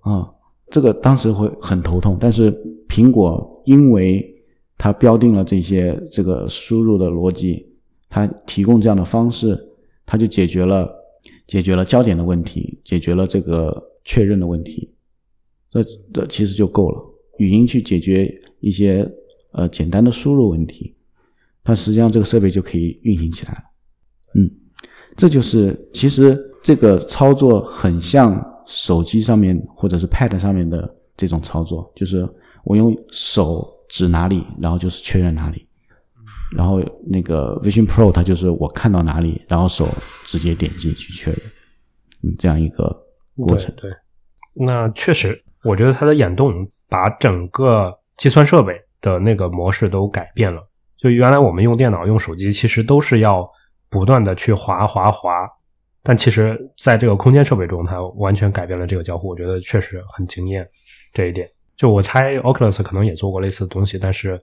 [0.00, 0.28] 啊。
[0.72, 2.50] 这个当时会很头痛，但是
[2.88, 4.26] 苹果因为
[4.78, 7.66] 它标定了这些这个输入的逻辑，
[8.08, 9.54] 它提供这样的方式，
[10.06, 10.88] 它就解决了
[11.46, 14.90] 解决了焦点的问题，解决了这个确认的问题，
[15.70, 16.98] 这这其实就够了。
[17.36, 19.06] 语音去解决一些
[19.50, 20.94] 呃简单的输入问题，
[21.62, 23.60] 它实际上这个设备就可以运行起来了。
[24.36, 24.50] 嗯，
[25.18, 28.42] 这就是其实这个操作很像。
[28.66, 32.28] 手机上面或者是 Pad 上面的这种操作，就是
[32.64, 35.66] 我用手指哪里，然后就是确认哪里，
[36.56, 39.88] 然后那个 Vision Pro 它就是我看到哪里，然后手
[40.24, 41.40] 直接点击去确认，
[42.22, 43.04] 嗯，这样一个
[43.36, 43.74] 过程。
[43.76, 43.90] 对，
[44.54, 50.62] 那确实，我觉得它的眼动把整个计算设备的那个模式都改变了。
[50.98, 53.50] 就原来我们用电脑、用手机，其实都是要
[53.90, 55.30] 不断的去滑滑滑。
[56.04, 60.68] 但其实，在这个空间设备中，它完全改变了这个交互，我觉得确实很惊艳。
[61.12, 64.40] 这一点，就我猜，Oculus 可能也做过类似的东西，但是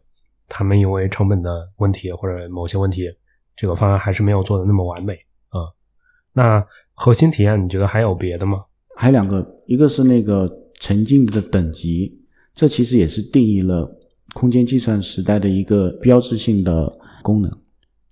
[0.47, 3.09] 他们因为成本的问题或者某些问题，
[3.55, 5.15] 这个方案还是没有做的那么完美
[5.49, 5.67] 啊。
[6.31, 8.63] 那核心体验，你觉得还有别的吗？
[8.95, 12.21] 还有两个，一个是那个沉浸的等级，
[12.55, 13.89] 这其实也是定义了
[14.33, 17.51] 空间计算时代的一个标志性的功能。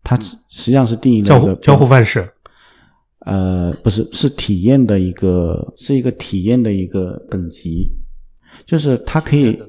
[0.03, 2.29] 它实际上是定义了一个交互范式。
[3.27, 7.91] 呃，不是，是体验的一个，是一个体验的一个等级，
[8.65, 9.61] 就是它可以，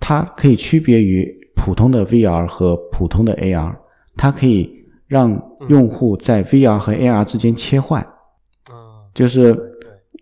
[0.00, 3.72] 它可以区别于普通的 VR 和普通的 AR，
[4.16, 4.68] 它可以
[5.06, 8.04] 让用户在 VR 和 AR 之间切换，
[9.14, 9.56] 就是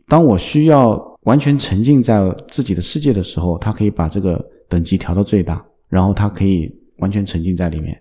[0.07, 7.99] 当我需要完全沉浸在自己的世界的时候，它可以把这个等级调到最大，然后它可以完全沉浸在里面，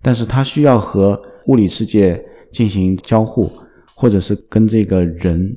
[0.00, 2.18] 但是它需要和物理世界
[2.50, 3.52] 进行交互。
[4.02, 5.56] 或者是跟这个人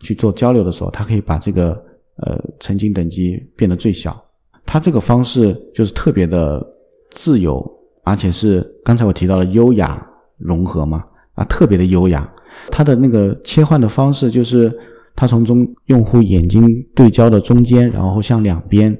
[0.00, 1.80] 去做交流的时候，他可以把这个
[2.16, 4.20] 呃沉浸等级变得最小。
[4.64, 6.66] 他这个方式就是特别的
[7.12, 7.64] 自由，
[8.02, 10.04] 而且是刚才我提到的优雅
[10.36, 12.28] 融合嘛，啊，特别的优雅。
[12.72, 14.76] 它的那个切换的方式就是，
[15.14, 18.98] 它从中用户眼睛对焦的中间，然后向两边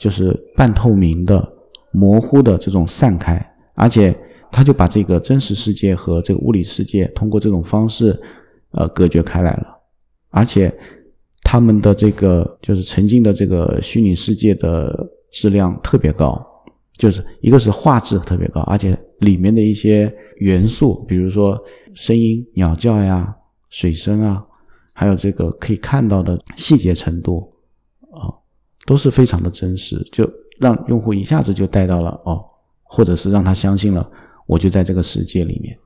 [0.00, 1.48] 就是半透明的、
[1.92, 4.12] 模糊的这种散开，而且。
[4.54, 8.16] 他就把这个真实世界和这个物理世界通过这种方式，
[8.70, 9.76] 呃，隔绝开来了。
[10.30, 10.72] 而且
[11.42, 16.40] 他们的这个就是沉浸的这个虚拟世界的质量特别高，
[16.96, 21.60] 就是一个是画质特别高，而且里面的一些元素，比如说
[21.92, 23.34] 声音、鸟叫呀、
[23.70, 24.40] 水声啊，
[24.92, 27.52] 还有这个可以看到的细节程度
[28.12, 28.30] 啊，
[28.86, 32.40] 都是非常的真实，就让用户一下子就带到了哦，
[32.84, 34.08] 或者是让他相信了。
[34.46, 35.78] 我就在这个世界里面，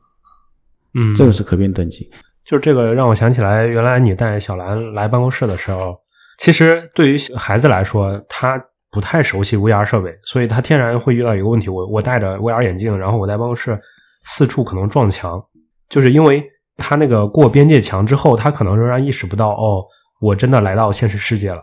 [0.94, 2.10] 嗯，这个是可变等级。
[2.44, 5.96] 就是这个让我想起来，原来你带小兰来办公室的时候，
[6.38, 8.58] 其实对于孩子来说，他
[8.90, 13.78] 不太熟悉 VR 设备，所以他天然会遇到一个问题：我我戴着 VR 眼镜，然后我在办公室
[14.24, 15.44] 四处可能撞墙，
[15.90, 16.42] 就是因为
[16.78, 19.84] 他那个过边界墙之后，他可能仍然意识不到，哦，
[20.22, 21.62] 我真的来到现实世界了，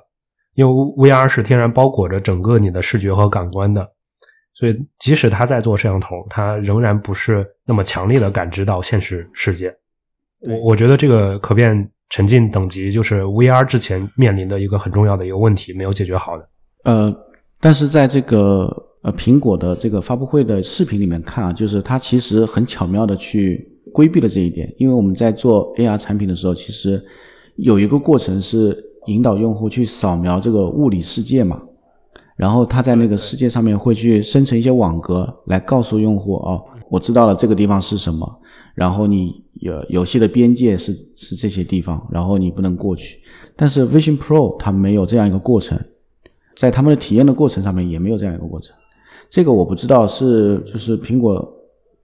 [0.54, 3.95] 因为 VR 是天然包裹着整个你的视觉和感官的。
[4.58, 9.76] 所以，即使他在做摄像头，他仍然不是那么强烈的感知到现实世界。
[10.40, 16.50] 我我觉得这个可变沉浸等级就是 VR 之前面临的一个很重要的一个问题，没有解决好的。
[16.86, 17.14] 呃，
[17.60, 18.66] 但是在这个
[19.02, 24.74] 呃苹果的这个发布会的视频里面看啊，就是它其实很巧妙的去规避了这一点。
[24.78, 27.04] 因为我们在做 AR 产品的时候，其实
[27.58, 31.62] 有一个过程是引导用户去扫描这个物理世界嘛。
[32.36, 38.40] 然后它在那个世界上面会去生成一些网格，来告诉用户哦，我知道了这个地方是什么，
[38.74, 43.20] 然后你有游戏的边界是是这些地方，然后你不能过去。
[43.56, 45.80] 但是 Vision Pro 它没有这样一个过程，
[46.56, 48.76] 在他们的体验的过程上面也没有这样一个过程。
[49.30, 51.54] 这个我不知道是就是苹果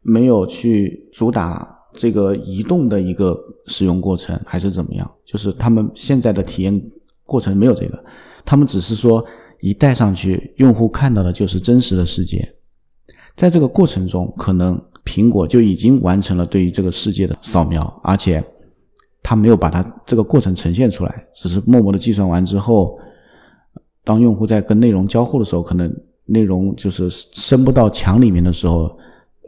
[0.02, 1.78] 没有去主打。
[1.94, 5.12] 这个移动的一个使用过程还是怎么样？
[5.26, 6.82] 就是他们现在的体验
[7.26, 8.02] 过程没有这个，
[8.46, 9.22] 他们只是说
[9.62, 12.48] 一戴上去，用户看到的就是真实的世界。
[13.36, 18.44] 在这个过程中，可能苹果就已经完成了对于这个世界的扫描，而且
[19.24, 23.00] 他没有把它这个过程呈现出来，只是默默的计算完之后，
[24.04, 25.90] 当用户在跟内容交互的时候，可能
[26.26, 28.92] 内容就是伸不到墙里面的时候，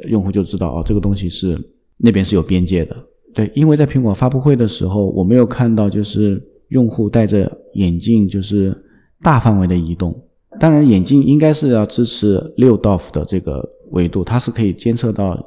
[0.08, 1.60] 用户就知道哦，这个东西是。
[1.96, 2.98] 那边是有边界的，
[3.34, 8.76] 对，因为在苹果发布会的时候，我没有看到就是用户戴着眼镜就是
[9.24, 10.14] 大范围的移动。
[10.60, 15.44] 当然，眼镜应该是要支持六 DoF 的这个维度，它是可以监测到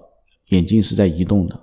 [0.49, 1.61] 眼镜是在移动的。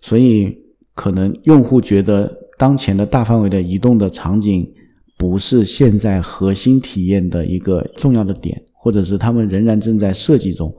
[0.00, 0.56] 所以，
[0.94, 4.70] 可能用户觉得当前的大范围的移动的场景
[5.16, 10.72] 不是现在核心体验的一个重要的点，或者是他们仍然正在设计中，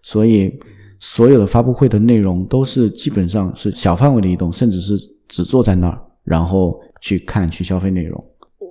[0.00, 0.58] 所以。
[1.00, 4.98] 所有的发布会的内容都是基本上是小范围的移动，甚至是
[5.28, 8.20] 只坐在那儿，然后去看、去消费内容。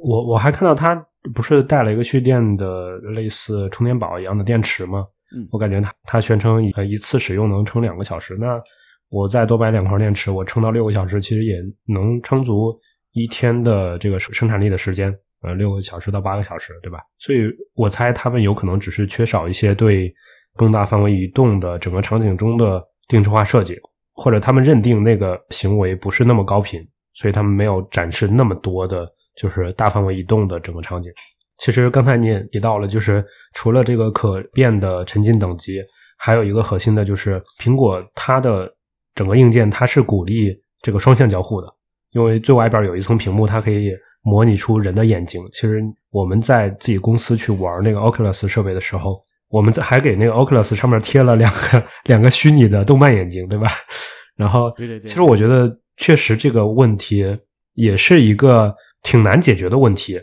[0.04, 0.94] 我我还看到他
[1.34, 5.06] 不是带了一个蓄电的类似充电宝一样的电池吗？
[5.36, 8.36] 嗯，我感觉它它宣称呃一次使用能撑两个小时。
[8.40, 8.62] 那
[9.10, 12.78] 我再多买两块电池，我撑到六个小时，其实也能撑足
[13.13, 15.13] 一天的这个生产力的时间。
[15.42, 17.00] 呃，六个小时到八个小时，对吧？
[17.20, 17.40] 所以
[17.76, 20.13] 我猜他们有可能只是缺少一些对。
[20.56, 23.80] 更大范围移动的整个场景中的定制化设计，
[24.13, 26.82] 或者他们认定那个行为不是那么高频，
[27.13, 31.12] 所以他们没有展示那么多的，就是大范围移动的整个场景。
[31.60, 33.23] 其实刚才你也提到了，就是
[33.54, 35.82] 除了这个可变的沉浸等级，
[36.17, 38.69] 还有一个核心的就是苹果它的
[39.15, 41.67] 整个硬件它是鼓励这个双向交互的，
[42.12, 45.41] 因为最外边有一层屏幕，它可以模拟出人的眼睛。
[45.54, 49.23] 其实我们在自己公司去玩那个 Oculus 设备的时候。
[49.50, 53.69] 我们还给那个 Oculus 上面贴了两个两个虚拟的动漫眼睛，对吧？
[54.36, 57.26] 然后，其实我觉得确实这个问题
[57.73, 58.76] 也是一个
[59.08, 60.20] 挺难解决的问题。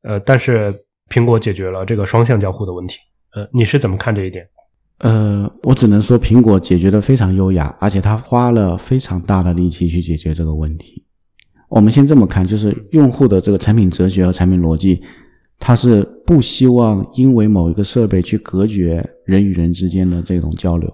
[0.00, 0.74] 呃，但是
[1.10, 2.96] 苹果解决了这个双向交互的问题。
[3.34, 4.48] 呃，你是怎么看这一点？
[5.00, 11.04] 呃，我只能说苹果解决的非常优雅，而且他花了非常大的力气去解决这个问题。
[11.68, 15.02] 我们先这么看，就是用户的这个产品哲学和产品逻辑。
[15.60, 20.90] 他是不希望因为某一个设备去隔绝人与人之间的这种交流，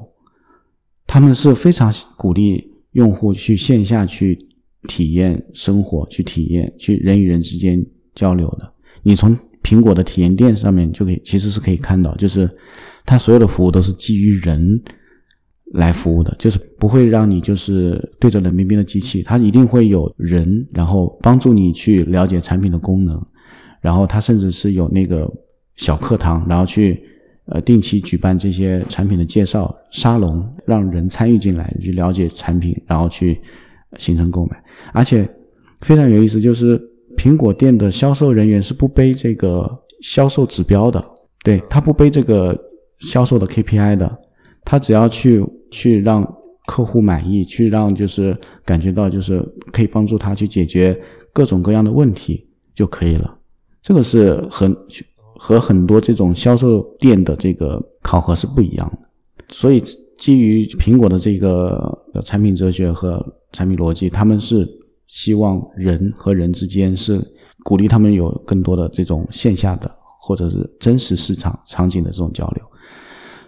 [1.06, 4.48] 他们是非常鼓励用户去线下去
[4.88, 8.72] 体验生活，去体验去人与人之间交流的。
[9.02, 12.50] 你从苹果的体验店上面就可以，其实是可以看到，就是
[13.04, 14.80] 它所有的服务都是基于人
[15.72, 23.20] 来服务的，就是不会让你就是对着冷冰冰的机器，它一定会有人，然后帮助你去了解产品的功能。
[23.80, 25.30] 然后它甚至是有那个
[25.76, 27.02] 小课堂，然后去
[27.46, 33.38] 呃定期举办这些产品的介绍沙龙，让人参与进来去了解产品，然后去
[33.98, 34.62] 形成购买。
[34.92, 35.28] 而且
[35.80, 36.80] 非常有意思，就是
[37.16, 41.04] 苹果店的销售人员是不背这个销售指标的，
[41.42, 42.58] 对他不背这个
[42.98, 44.18] 销售的 KPI 的，
[44.64, 46.22] 他只要去去让
[46.66, 50.98] 客户满意，去让就是感觉到就是可以帮助他去解决
[51.32, 53.38] 各种各样的问题就可以了。
[53.82, 54.74] 这个是很
[55.36, 59.08] 和很多这种销售店的这个考核是不一样的，
[59.50, 59.82] 所以
[60.18, 64.68] 基于苹果的这个产品哲学和产品逻辑，他们是
[65.08, 67.20] 希望人和人之间是
[67.64, 72.64] 鼓励他们有更多的这种线下的或者是真实市场场景的这种交流，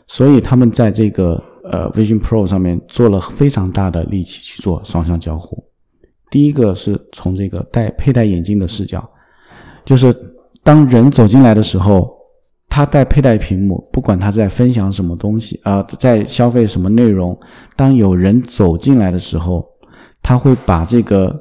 [0.07, 5.65] 所以他们在这个呃 Vision Pro 上面做了非常大的力气去做双向交互。
[6.31, 9.09] 第一个是从这个戴佩戴眼镜的视角。
[9.85, 10.13] 就是
[10.65, 12.13] 当人走进来的时候，
[12.77, 17.35] 他在佩戴屏幕，不管他在分享什么东西啊，在消费什么内容。
[17.75, 19.67] 当有人走进来的时候，
[20.23, 21.35] 他会把这个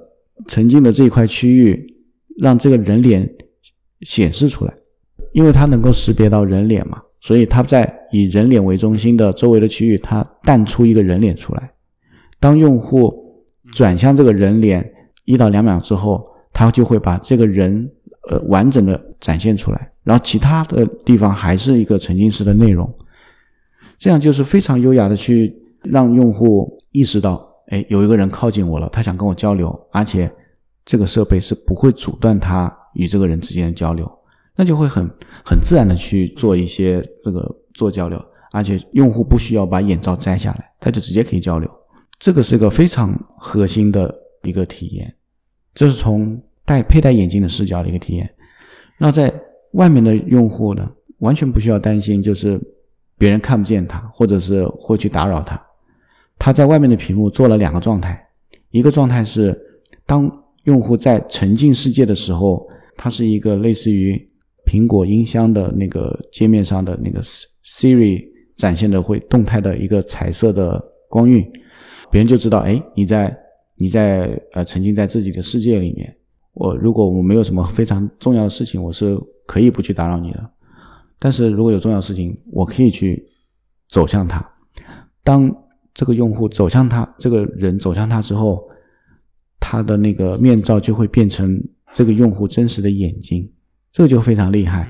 [0.47, 1.93] 沉浸的这一块区域，
[2.37, 3.29] 让这个人脸
[4.03, 4.73] 显示出来，
[5.33, 11.69] 因为它能够识别到人脸嘛，所以它在以人脸为中心的周围的区域，它淡出一个人脸出来。
[12.39, 13.13] 当用户
[13.73, 14.89] 转向这个人脸
[15.25, 17.91] 一到两秒之后，他就会把这个人。
[18.29, 22.91] 呃，完整的展现出来，然后其他的地方还是一个沉浸式的内容，
[23.97, 30.31] 这样就是非常优雅的去让用户意识到，哎，有一个人靠近我了，他想跟我交流，而且
[30.83, 34.11] 这个设备是不会阻断他与这个人之间的交流，
[34.55, 35.07] 那就会很
[35.45, 41.69] 很自然的去做一些这个做交流，而且用户不需要把眼罩摘下来，他就直接可以交流。
[42.17, 44.13] 这个是一个非常核心的
[44.43, 45.13] 一个体验，
[45.73, 48.29] 这是从戴佩戴眼镜的视角的一个体验。
[48.97, 49.33] 那在
[49.73, 50.89] 外面的用户呢，
[51.19, 52.59] 完全不需要担心，就是
[53.17, 55.61] 别人看不见他，或者是会去打扰他。
[56.39, 58.25] 他在外面的屏幕做了两个状态，
[58.71, 59.57] 一个状态是
[60.05, 60.31] 当
[60.63, 64.17] 用户在沉浸世界的时候，它是一个类似于
[64.65, 71.45] 苹果音箱的那个界面上的那个 Siri 展现的会动态的一个彩色的光晕，
[72.09, 73.37] 别人就知道，哎，你在
[73.75, 76.14] 你在呃沉浸在自己的世界里面。
[76.55, 80.51] 我如果我没有什么非常重要的事情，我是可以不去打扰你的。
[81.19, 83.27] 但是如果有重要事情，我可以去
[83.89, 84.45] 走向他。
[85.21, 85.53] 当
[85.93, 88.63] 这个用户走向他，这个人走向他之后，
[89.59, 91.61] 他的那个面罩就会变成
[91.93, 93.51] 这个用户真实的眼睛，
[93.91, 94.89] 这个就非常厉害。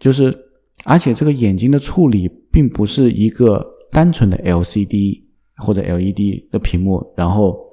[0.00, 0.36] 就是
[0.84, 5.22] 而且这个眼睛的处理并不是一个单纯的 LCD
[5.58, 7.65] 或者 LED 的屏幕，然后。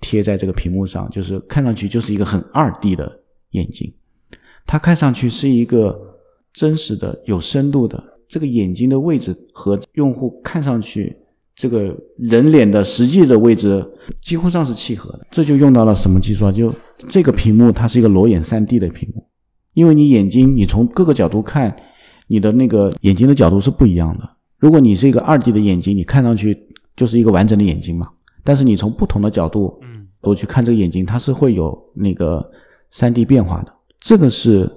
[0.00, 3.20] 贴在这个屏幕上，就是看上去就是一个很二 D 的
[3.50, 3.92] 眼睛，
[4.66, 6.18] 它看上去是一个
[6.52, 8.02] 真实的、有深度的。
[8.28, 11.16] 这个眼睛的位置和用户看上去
[11.56, 13.84] 这个人脸的实际的位置
[14.22, 15.26] 几乎上是契合的。
[15.32, 16.52] 这就用到了什么技术啊？
[16.52, 16.72] 就
[17.08, 19.26] 这个屏幕它是一个裸眼 3D 的屏幕，
[19.74, 21.74] 因为你眼睛你从各个角度看，
[22.28, 24.30] 你的那个眼睛的角度是不一样的。
[24.58, 26.56] 如果你是一个二 D 的眼睛，你看上去
[26.94, 28.06] 就是一个完整的眼睛嘛。
[28.44, 29.76] 但是你从不同的角度，
[30.20, 32.50] 嗯，都去看这个眼睛，它是会有那个
[32.90, 33.74] 三 D 变化的。
[33.98, 34.70] 这个是，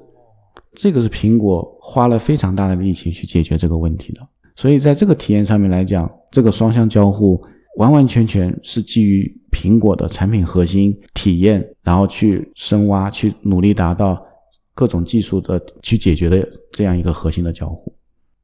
[0.73, 4.21] 这个是苹果花了非常大的力气去解决这个问题的。
[4.55, 7.41] 所以在这个体验上面来讲，这个双向交互
[7.77, 14.23] 完完全全是基于苹果的产品核心体验，然后去深挖，去努力达到
[14.73, 17.93] 各种技术的去解决的这样一个核心的交互。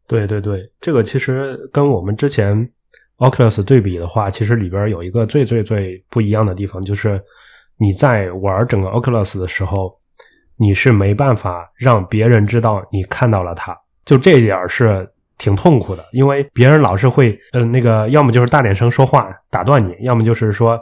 [0.08, 2.70] 对对对，这个其实跟我们之前。
[3.20, 7.22] Oculus 对比的话，其实里边有一个最最最不一样的地方，就是
[7.78, 9.94] 你在玩整个 Oculus 的时候，
[10.58, 15.06] 你是没办法让别人知道你看到了它，就这一点是
[15.38, 20.80] 挺痛苦的，因为别人老是会，呃，那个要么就是大点声说话打断你，要么就是说，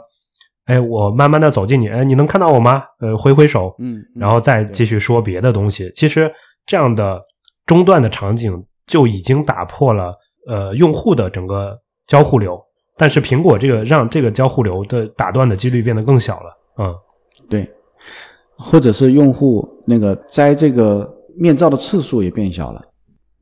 [0.66, 2.84] 哎，我慢慢的走近你，哎，你能看到我吗？
[3.00, 5.90] 呃，挥挥手，嗯，然后再继续说别的东西。
[5.94, 6.32] 其实
[6.66, 7.20] 这样的
[7.66, 10.14] 中断的场景就已经打破了，
[10.46, 11.76] 呃，用户的整个。
[12.08, 12.58] 交互流，
[12.96, 16.58] 但是苹果这个让这个交互流的打断的几率变得更小了。
[16.78, 16.94] 嗯，
[17.50, 17.70] 对，
[18.56, 21.06] 或者是用户那个摘这个
[21.36, 22.80] 面罩的次数也变小了。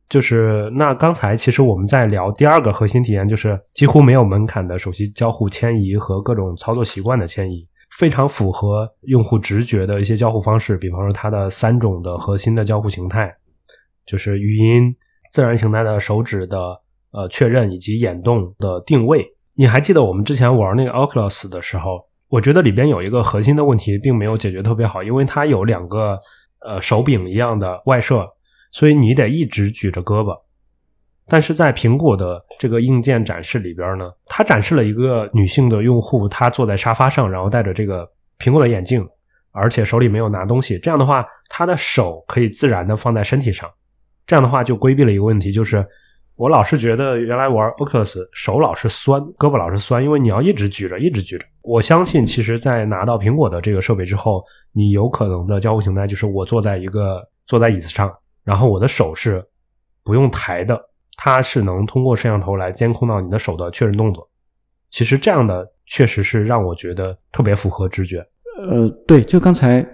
[0.09, 7.65] 就是那刚才其实我们在聊第二个核心体验，就是几乎没有门槛的手机交互迁移和各种操作习惯的迁移，
[7.97, 10.77] 非常符合用户直觉的一些交互方式。
[10.77, 13.33] 比方说它的三种的核心的交互形态，
[14.05, 14.93] 就是语音、
[15.31, 16.83] 自然形态的手指的。
[17.13, 26.19] 呃，确认以及眼动的定位，你还记得我们之前玩那个 Oculus 的时候，我觉得里边有一个核心的问题并没有解决特别好，因为它有两个
[26.61, 28.29] 呃手柄一样的外设，
[28.71, 30.37] 所以你得一直举着胳膊。
[31.27, 38.07] 但是在苹果的这个硬件展示里边呢，它展示了一个女性的用户，她坐在沙发上，然后戴着这个
[38.39, 39.09] 苹果的眼镜，
[39.53, 40.79] 而且手里没有拿东西。
[40.81, 43.71] 这样的话，她的手可以自然的放在身体上，
[44.27, 45.83] 这样的话就规避了一个问题，就是。
[46.37, 51.47] 我老是觉得原来玩 Oculus 手老是酸，胳膊老是酸，因为你要一直举着，一直举着。
[51.63, 58.15] 我相信，其实，在拿到苹果的这个设备之后，你有可能的交互形态就是我坐在一个坐在椅子上，
[58.45, 59.43] 然后我的手是
[60.05, 60.79] 不用抬的，
[61.17, 64.29] 它是能通过摄像头来监控到你的手的确认动作。
[64.91, 68.19] 其实这样的确实是让我觉得特别符合直觉。
[68.69, 69.85] 呃，对，就刚才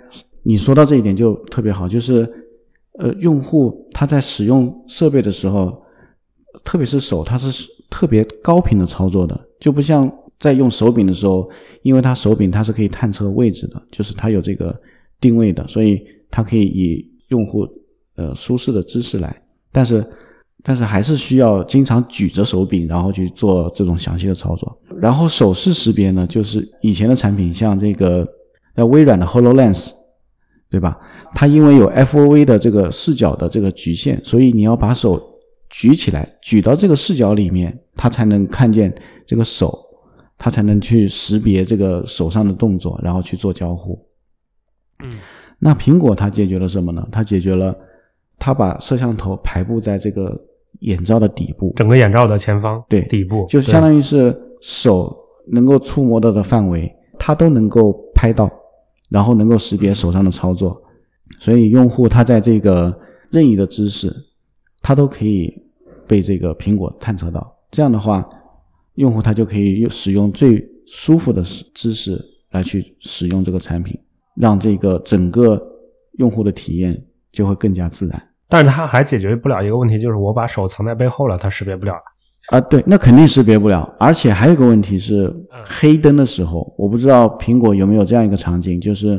[0.43, 2.28] 你说到这一点就特别好，就是
[2.99, 5.80] 呃，用户他在使用设备的时候。
[6.64, 11.48] 特别是手，它是特别高频的操作的，就不像在用手柄的时候，
[11.82, 14.74] 因为它手柄它是可以探测位置的，就是它有这个
[15.20, 16.00] 定位的，所以
[16.30, 17.66] 它可以以用户
[18.16, 19.42] 呃舒适的姿势来。
[19.70, 20.05] 但是，
[20.62, 24.78] 但是还是需要经常举着手柄，然后去做这种详细的操作。
[25.00, 28.26] 然后手势识别呢，就是以前的产品，像这个
[28.74, 29.90] 呃微软的 Hololens，
[30.70, 30.98] 对吧？
[31.34, 35.32] 它因为有 FOV 的这个视角的这个局限，所以你要把手。
[35.72, 38.94] 举起来，举到这个视角里面，他才能看见
[39.26, 39.76] 这个手，
[40.38, 43.98] 他才能去识别这个手上的动作，然后去做交互。
[45.02, 45.18] 嗯，
[45.58, 47.04] 那苹果它解决了什么呢？
[47.10, 47.76] 它解决了，
[48.38, 50.40] 它把摄像头排布在这个
[50.80, 55.16] 眼罩的底部，整个眼罩的前方，对，底部，就相当于是手
[55.50, 58.48] 能够触摸到的范围，它都能够拍到，
[59.08, 60.80] 然后能够识别手上的操作，
[61.40, 62.96] 所以用户他在这个。
[63.32, 64.14] 任意的姿势，
[64.82, 65.50] 它都可以
[66.12, 67.56] 被这个苹果探测到。
[67.70, 68.22] 这样的话，
[68.96, 71.42] 用户他就可以用使用最舒服的
[71.74, 73.98] 姿势来去使用这个产品，
[74.36, 75.58] 让这个整个
[76.18, 77.02] 用户的体验
[77.32, 78.22] 就会更加自然。
[78.46, 81.94] 但是它还解决不了一个问题，就是我把手藏在背后了，它识别不了。
[82.50, 83.90] 啊，对，那肯定识别不了。
[83.98, 85.34] 而且还有一个问题是，
[85.64, 89.18] 黑灯的时候，我不知道苹果有没有这样一个场景，就是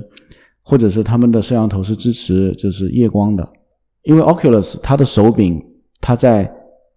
[0.61, 3.49] 或者是他们的摄像头是支持就是夜光的，
[4.03, 5.59] 因为 Oculus 它的手柄
[5.99, 6.53] 它在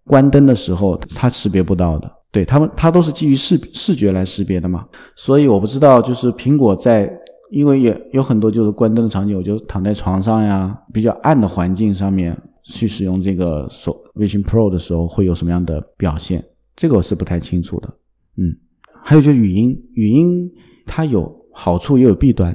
[0.07, 2.11] 关灯的时候它识别不到的。
[2.31, 4.85] 对他们，它都是基于视视觉来识别的嘛。
[5.15, 7.11] 所以我不知道，就是苹果在。
[7.49, 16.43] 因为也有很多就是关灯的场景，我就躺在床上呀，比较暗的环境上面去使用这个手 Vision Pro 的时候，会有什么样的表现？
[16.75, 17.87] 这个我是不太清楚的。
[18.35, 18.53] 嗯，
[19.01, 20.51] 还有就是语音，语音
[20.85, 22.53] 它有好处也有弊端。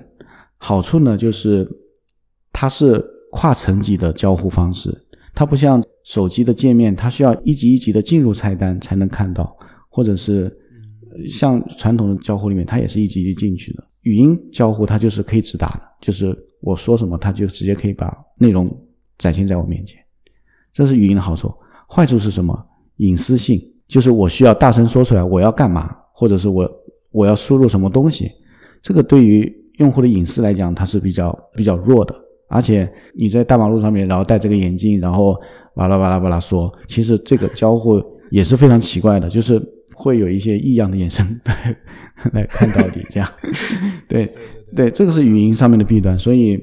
[0.58, 1.66] 好处呢，就是
[2.52, 4.94] 它是跨层级的交互方式，
[5.34, 9.56] 它不像手机的界面，它需要一级一级的进入菜单才能看到，
[9.88, 10.54] 或者是
[11.28, 13.84] 像传统的交互里面，它也是一级一级进去的。
[14.02, 18.68] 语音交互它就是可以直达的，就是我说什么，它就直接可以把内容
[19.18, 19.98] 展现在我面前，
[20.72, 21.52] 这是语音的好处。
[21.88, 22.66] 坏处是什么？
[22.96, 26.68] 隐私性，就是我需要大声说出来我要干嘛，或者是我
[27.10, 28.30] 我要输入什么东西，
[28.80, 32.14] 这个对于用户的隐私来讲，它是比较比较弱的。
[32.48, 35.40] 而且你在大马路上面，然后戴这个眼镜，然后
[35.74, 39.60] 巴拉巴拉巴拉说，其实这个交互也是非常奇怪的，就是
[39.94, 41.40] 会有一些异样的眼神。
[42.32, 43.28] 来看到你，这样，
[44.06, 44.32] 对
[44.76, 46.56] 对，这个是语音上面的弊端，所以，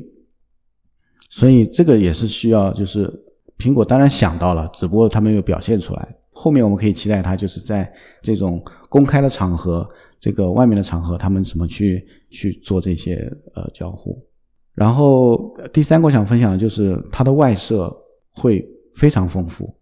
[1.29, 3.11] 所以这个也是需要，就是
[3.57, 6.15] 苹果当然想到了，只不过它没有表现出来。
[6.31, 7.91] 后面我们可以期待它就是在
[8.21, 9.85] 这种公开的场合，
[10.17, 13.15] 这个外面的场合，他们怎么去去做这些
[13.53, 14.17] 呃交互。
[14.73, 17.93] 然后第三个我想分享的就是它的外设
[18.31, 18.65] 会
[18.99, 19.73] 非常丰富，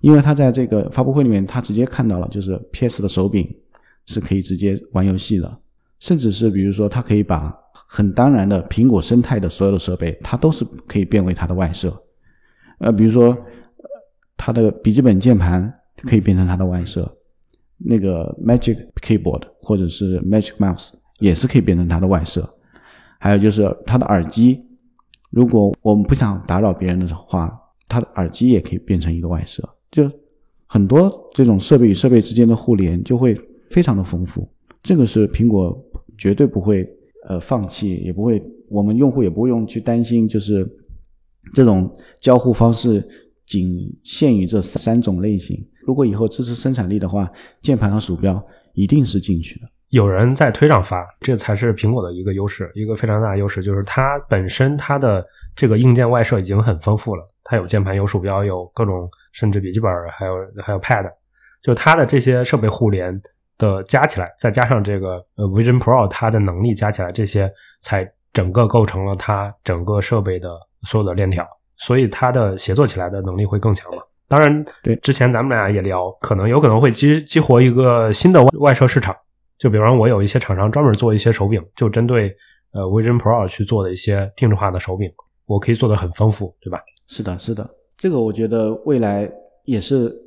[0.00, 3.46] 因为它在这个发布会里面，它直接看到了就是 PS 的手柄。
[4.06, 5.58] 是可以直接玩游戏的，
[5.98, 7.50] 甚至是比如说，它可以把
[7.88, 11.90] 很当然的苹果生态的所有的设备，它都是可以变为它的外设。
[12.80, 13.34] 呃，比如说，
[14.36, 17.10] 它的笔记本键盘可以变成它的外设，
[17.78, 22.46] 那个 Magic Keyboard 或者是 Magic Mouse 也是可以变成它的外设。
[23.18, 24.62] 还有就是它的耳机，
[25.30, 29.62] 如果我们不想打扰别人的话，它的耳机也可以变成一个外设。
[29.90, 30.10] 就
[30.66, 33.36] 很多这种设备与设备之间的互联就会。
[33.70, 34.48] 非常的丰富，
[34.84, 35.76] 这个是苹果
[36.16, 36.88] 绝对不会
[37.26, 40.64] 呃放弃，也不会我们用户也不用去担心，就是
[41.52, 43.04] 这种交互方式
[43.46, 45.60] 仅限于这三种类型。
[45.84, 47.28] 如果以后支持生产力的话，
[47.62, 48.40] 键盘和鼠标
[48.74, 49.66] 一定是进去的。
[49.88, 55.24] 有人在推上发，这才是苹果的一个优势，一个非常大的优势就是它本身它的
[55.56, 61.08] 这个硬件外设已经很丰富了，它有键盘、有鼠标、有各种甚至笔记本，还有还有 Pad，
[61.62, 63.20] 就它的这些设备互联。
[63.56, 67.48] 的加起来，再加上这个呃 Vision Pro 它的能力加起来，这些
[67.80, 70.50] 才整个构成了它整个设备的
[70.82, 74.02] 所有的链条，所以它的协作起来的能力会更强嘛。
[74.26, 79.16] 当然，对之前咱们俩也聊，可能有可能会激激活一个新的外外设市场，
[79.56, 82.34] 就比方我有一些厂商专门做一些手柄，就针对
[82.72, 85.08] 呃 Vision Pro 去做的一些定制化的手柄，
[85.46, 86.80] 我可以做的很丰富，对吧？
[87.06, 89.30] 是的，是的，这个我觉得未来
[89.64, 90.20] 也是。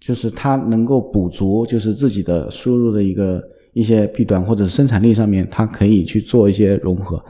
[0.00, 3.42] 就是它能够补足，就是自己的输入的一个
[3.74, 7.22] 一些弊端，或者生产力上面，它可以去做一些融合，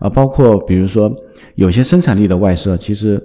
[0.00, 1.14] 啊，包括比如说
[1.54, 3.22] 有些生产力的外设，其实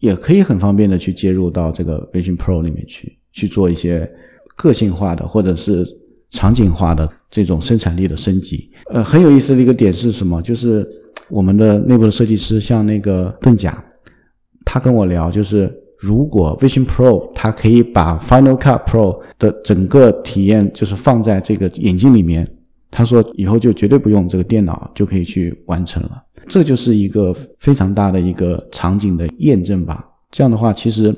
[0.00, 4.10] 也可以很方便的去接入到这个 Vision Pro 里面去，去做一些
[4.56, 5.86] 个性化的或者是
[6.30, 8.68] 场景化的这种生产力的升级。
[8.90, 10.42] 呃，很有意思的一个点是什么？
[10.42, 10.84] 就是
[11.28, 13.84] 我们的内部的设计师，像那个盾甲，
[14.74, 15.72] 他跟我聊，就是。
[15.96, 22.46] 如果 Vision Pro 它可以把 Final Cut Pro 的整个体验就是放在这个眼镜里面，
[22.90, 26.22] 他说以后就绝对不用这个电脑就可以去完成了。
[26.46, 30.04] 这就是一个非常大的一个场景的验证吧。
[30.30, 31.14] 这样的话，其实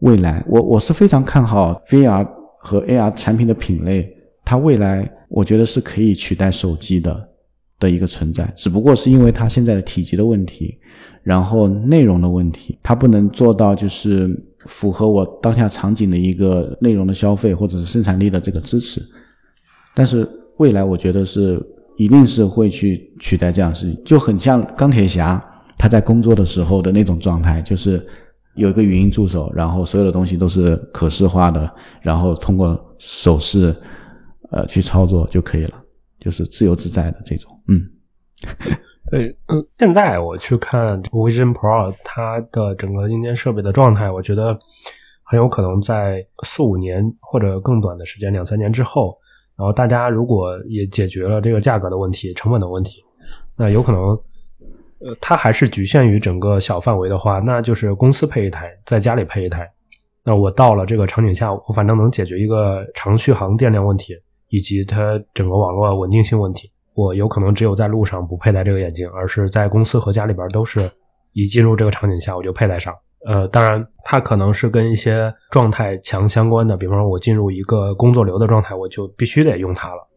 [0.00, 2.24] 未来我我是非常看好 VR
[2.58, 4.08] 和 AR 产品的品类，
[4.44, 7.28] 它未来我觉得是可以取代手机的
[7.80, 10.78] 的一个存在，只不过是因为它现在的体积的问题。
[11.22, 14.34] 然后内容的问题，它不能做到就是
[14.66, 19.02] 符合我当下场景的一个内容的消费或者是生产力的这个支持。
[19.94, 21.60] 但是未来我觉得是
[21.96, 25.42] 一定是会去取代这样事情，就很像钢铁侠
[25.76, 28.04] 他在工作的时候的那种状态，就是
[28.54, 33.74] 有一个语音助手，然后所有的东西都是可视化的，然后通过手势
[34.50, 35.74] 呃去操作就可以了，
[36.18, 37.80] 就是自由自在的这种，嗯。
[39.10, 44.58] 对，嗯，现在我去看 Vision Pro，它的整个硬件设备的状态，我觉得
[45.24, 49.18] 很有可能在四五年或者更短的时间，两三年之后，
[49.56, 53.04] 然后大家如果也解决了这个价格的问题、成本的问题，
[53.56, 54.00] 那有可能，
[55.00, 59.70] 呃，它还是局限于整个小范围的话，那就是公司配一台，在家里配一台。
[60.22, 64.14] 那我到了这个场景下，我反正能解决一个长续航电量问题，
[64.48, 66.70] 以及它整个网络稳定性问题。
[66.94, 70.90] 我有可能只有在路上不佩戴这个眼镜，而是在公司和家里边都是
[71.32, 72.94] 一进入这个场景下我就佩戴上。
[73.26, 80.08] 呃，当然它可能是跟一些状态强相关的，比方说我进入一个工作流的状态，我就必须得用它了。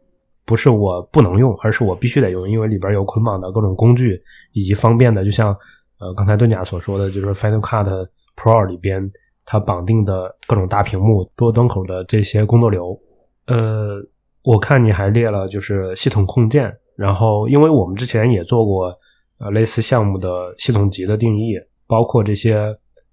[0.46, 4.22] 不是我不能用，而是我必须得用，因为里边有捆绑的各种工具
[4.54, 5.56] 以及方便的，就像
[6.00, 9.12] 呃刚才敦甲所说的，就是 Final Cut Pro 里边
[9.46, 13.00] 它绑定的各种大屏幕、多端口的这些工作流，
[13.48, 14.02] 呃。
[14.44, 18.94] 我看你还列了就是系统控件，然后因为我们之前也做过
[19.40, 21.54] 呃类似项目的系统级的定义，
[21.88, 22.56] 包括这些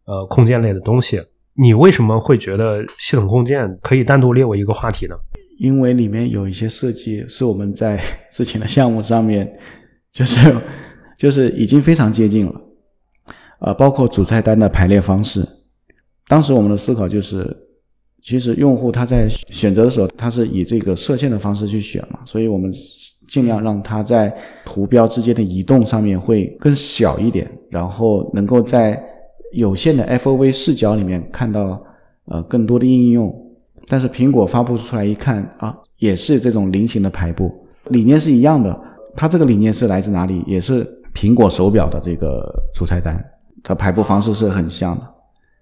[0.07, 1.22] 呃控件类的东西，
[1.55, 5.14] 你为什么会觉得系统控件可以单独列为一个话题呢？
[5.59, 8.03] 因为里面有一些设计是我们在
[8.33, 9.49] 之前的项目上面
[10.11, 10.53] 就是
[11.16, 12.61] 就是已经非常接近了，
[13.61, 15.47] 呃，包括主菜单的排列方式，
[16.26, 17.68] 当时我们的思考就是。
[18.22, 22.72] 其实用户他在选择的时候，他是以这个射线的方式去选嘛，所以我们
[23.28, 29.02] 尽量让他在图标之间的移动上面会更小一点，然后能够在
[29.52, 31.82] 有限的 FOV 视角里面看到
[32.26, 33.34] 呃更多的应用。
[33.88, 37.50] 但是苹果发布出来一看啊，也是这种菱形的排布，
[37.88, 38.78] 理念是一样的。
[39.16, 40.44] 它这个理念是来自哪里？
[40.46, 43.20] 也是苹果手表的这个主菜单，
[43.64, 45.09] 它排布方式是很像的。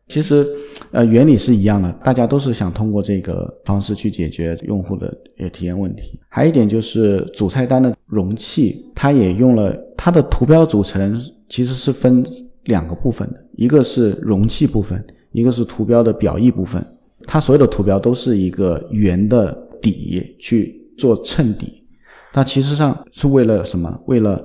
[0.09, 0.47] 其实，
[0.91, 6.19] 呃，原理是一样的，大家都是想通过这个方式去解决用户的呃体验问题。
[6.31, 12.25] 还有一点就是主菜单的容器，它也用了它的图标组成其实是分
[12.65, 16.83] 两个部分的，一个是容器部分，一个是图标的表意部分。
[17.27, 19.53] 它所有的图标都是一个圆的
[19.83, 21.85] 底去做衬底，
[22.33, 24.03] 它其实上是为了什么？
[24.07, 24.43] 为了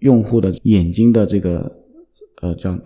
[0.00, 1.72] 用户的眼睛的这个
[2.42, 2.78] 呃叫。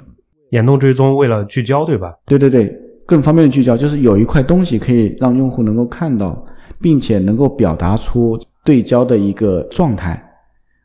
[0.51, 2.15] 眼动追踪为了聚焦，对吧？
[2.27, 2.73] 对对对，
[3.07, 6.47] 更方便的聚焦，就是有一块东西可以让用户能够看到，
[6.81, 10.13] 并且能够表达出对焦的一个状态。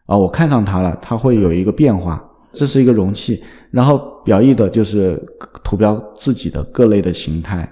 [0.06, 2.26] 啊，我看上它了，它会有一个变化。
[2.52, 5.22] 这是一个容器，然后表意的就是
[5.64, 7.72] 图标自己的各类的形态。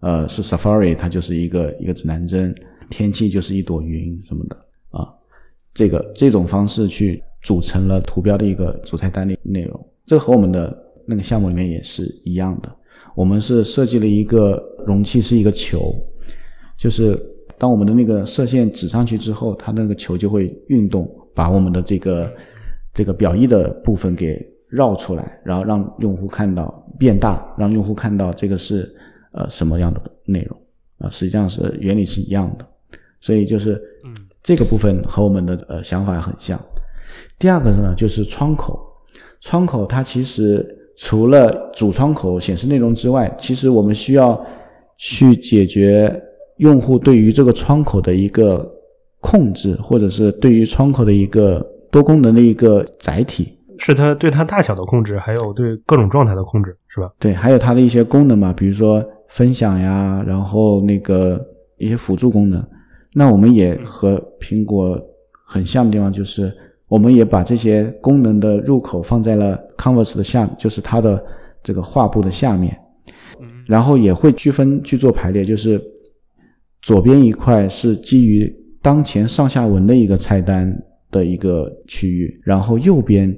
[0.00, 2.50] 呃，是 Safari，它就是一个一个指南针；
[2.88, 4.56] 天气就是一朵云什么的。
[4.92, 5.06] 啊，
[5.74, 9.86] 这个这种方式去组成了图标的一个主菜单的内容。
[10.06, 10.83] 这和我们的。
[11.06, 12.70] 那个项目里面也是一样的，
[13.14, 15.94] 我们是设计了一个容器，是一个球，
[16.76, 17.18] 就是
[17.58, 22.32] 当我们的那个射线指上去之后，它那个球就会运动，把我们的这个
[22.92, 28.92] 这个表意的部分给绕出来，然后让用户看到变大，让用户看到这个是
[29.32, 30.58] 呃什么样的内容
[30.98, 32.66] 啊，实际上是原理是一样的，
[33.20, 36.60] 所以就是嗯这个部分和我们的呃想法很像。
[37.38, 38.78] 第二个呢就是窗口，
[39.40, 40.80] 窗口它其实。
[40.96, 44.40] 除了主窗口显示内容之外，其实我们需要
[44.96, 46.22] 去解决
[46.58, 48.72] 用户对于这个窗口的一个
[49.20, 57.10] 控制，或者是对于窗口的一个多功能的一个载体，是它对它大小的控制，还有对各种状态的控制，是吧？
[57.18, 61.44] 对，还有它的一些功能嘛，比如说分享呀，然后那个
[61.78, 62.64] 一些辅助功能。
[63.12, 65.00] 那我们也和苹果
[65.46, 66.52] 很像的地方就是。
[66.94, 71.20] 我们也把这些功能的入口放在了 Canvas 的下，就是它的
[71.60, 72.78] 这个画布的下面，
[73.66, 75.82] 然后也会区分去做排列，就是
[76.82, 78.48] 左边一块是基于
[78.80, 80.72] 当前上下文的一个菜单
[81.10, 83.36] 的一个区域，然后右边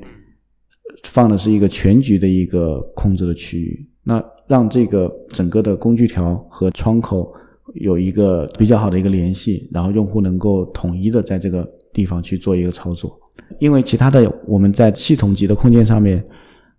[1.04, 7.32] 放的是一个全局的一个控制的区域，那让这个整个的工具条和窗口
[7.72, 13.18] 有一个比较好的一个联系，然后用户能够统一的在这个地方去做一个操作。
[13.59, 16.22] 因为其他的我们在系统级的空间上面，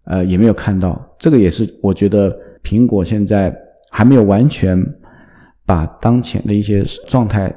[0.05, 1.01] 呃，也没有看到。
[1.17, 3.55] 这个也是我觉得苹果现在
[3.89, 4.81] 还没有完全
[5.65, 7.53] 把当前的一些状态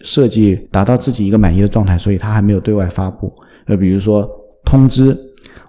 [0.00, 3.32] 设计达到自己一个满意的状态，所以它还没有对外发布。
[3.66, 4.28] 呃，比如说
[4.64, 5.16] 通知，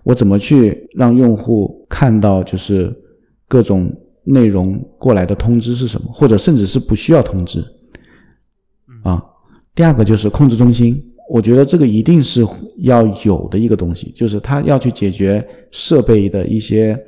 [0.04, 2.94] 我怎么去让用户看到就是
[3.48, 3.92] 各种
[4.24, 7.64] 内容过来的通知是什么，或者甚至是不需要通知
[9.04, 9.24] 啊。
[9.74, 11.02] 第二个就是控制中心。
[11.34, 12.46] 我觉得这个一定是
[12.80, 17.00] 要有的一个东西，就是它要去解决设备的一些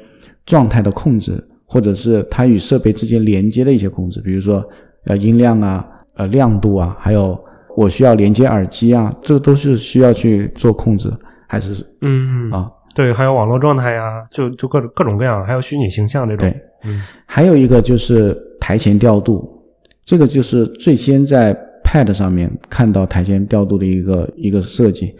[0.45, 4.63] 状态的控制，或者是它与设备之间连接的一些控制，比如说
[5.07, 7.37] 呃音量啊、呃亮度啊，还有
[7.75, 11.11] 我需要连接耳机啊，这个都是需要去做控制。
[11.45, 12.71] 还是嗯啊？
[12.95, 16.49] 对，还有网络状态呀，就就各种各种各样，还有虚拟形象这种。
[16.49, 19.61] 对，嗯还有一个就是台前调度，
[20.03, 21.55] 这个就是最先在
[21.93, 25.15] Pad 上面看到台前调度的一个一个设计，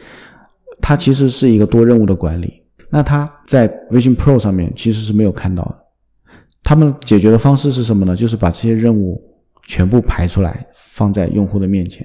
[0.81, 2.51] 它其实是一个多任务的管理。
[2.89, 5.75] 那它在微信 Pro 上面其实是没有看到的。
[6.63, 8.15] 他们解决的方式是什么呢？
[8.15, 9.21] 就是把这些任务
[9.67, 12.03] 全部排出来，放在用户的面前。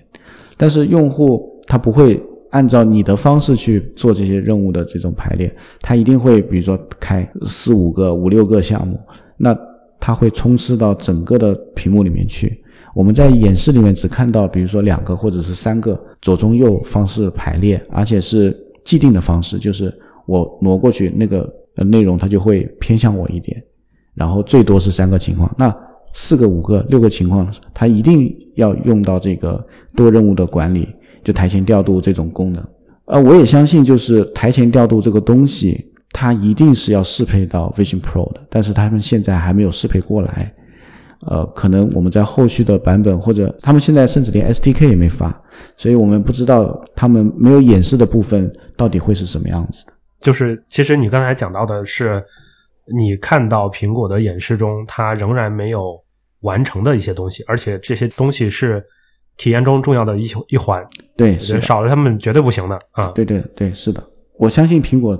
[0.58, 5.50] 但是用户他不会按照你的方式去做这些任务的这种排列，
[5.80, 9.00] 他一定会比如说开四五个、五六个项目，
[9.38, 9.56] 那
[9.98, 12.62] 它会充斥到整个的屏幕里面去。
[12.99, 18.53] 我们在演示里面只看到，比如说两个或者是三个左中右方式排列，而且是
[18.84, 19.96] 既定的方式，就是
[20.26, 23.62] 我挪过去那个内容它就会偏向我一点，
[24.16, 25.49] 然后最多是三个情况。
[25.57, 25.72] 那
[26.12, 30.88] 四个、五个、六个情况，它一定要用到这个多任务的管理，
[31.22, 32.66] 就台前调度这种功能。
[33.05, 40.53] 呃，我也相信，就是台前调度这个东西，它一定是要适配到 Vision Pro 的，但是他们现在还没有适配过来。
[41.26, 45.42] 呃，可能我们在后续的版本，或者他们现在甚至连 SDK 也没发，
[45.76, 49.92] 所以我们不知道他们没有演示的部分到底会是什么样子的。
[50.20, 52.22] 就是其实你刚才讲到的是，
[52.96, 56.00] 你看到苹果的演示中，它仍然没有
[56.40, 58.84] 完成的一些东西，而且这些东西是
[59.36, 60.84] 体验中重要的一一环，
[61.16, 63.08] 对，是少了他们绝对不行的啊。
[63.08, 64.02] 对对对，是的，
[64.36, 65.16] 我相信苹果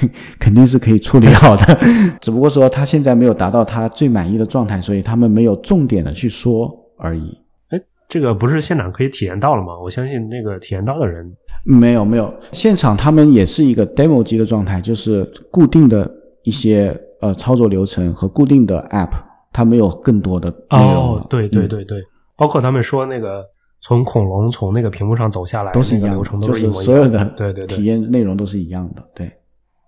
[0.38, 1.78] 肯定是可以处理好的，
[2.20, 7.38] 只不过说他现在没有达到他最满意的状态，所以他们没有重点的去说而已。
[7.68, 9.78] 哎，这个不是现场可以体验到了吗？
[9.82, 11.30] 我相信那个体验到的人，
[11.64, 16.10] 没有没有，现场他们也是一个 demo 级的状态，就是固定的
[16.44, 19.10] 一些呃操作流程和固定的 app，
[19.52, 21.68] 它没有更多的哦，对对嗯。
[21.68, 22.02] 对对，
[22.36, 23.44] 包括他们说那个
[23.80, 27.76] 从恐龙从那个屏幕上走下来，都是一样的，那个流程都就是一模一样所有的对对对。
[27.76, 29.30] 体验内容都是一样的，对，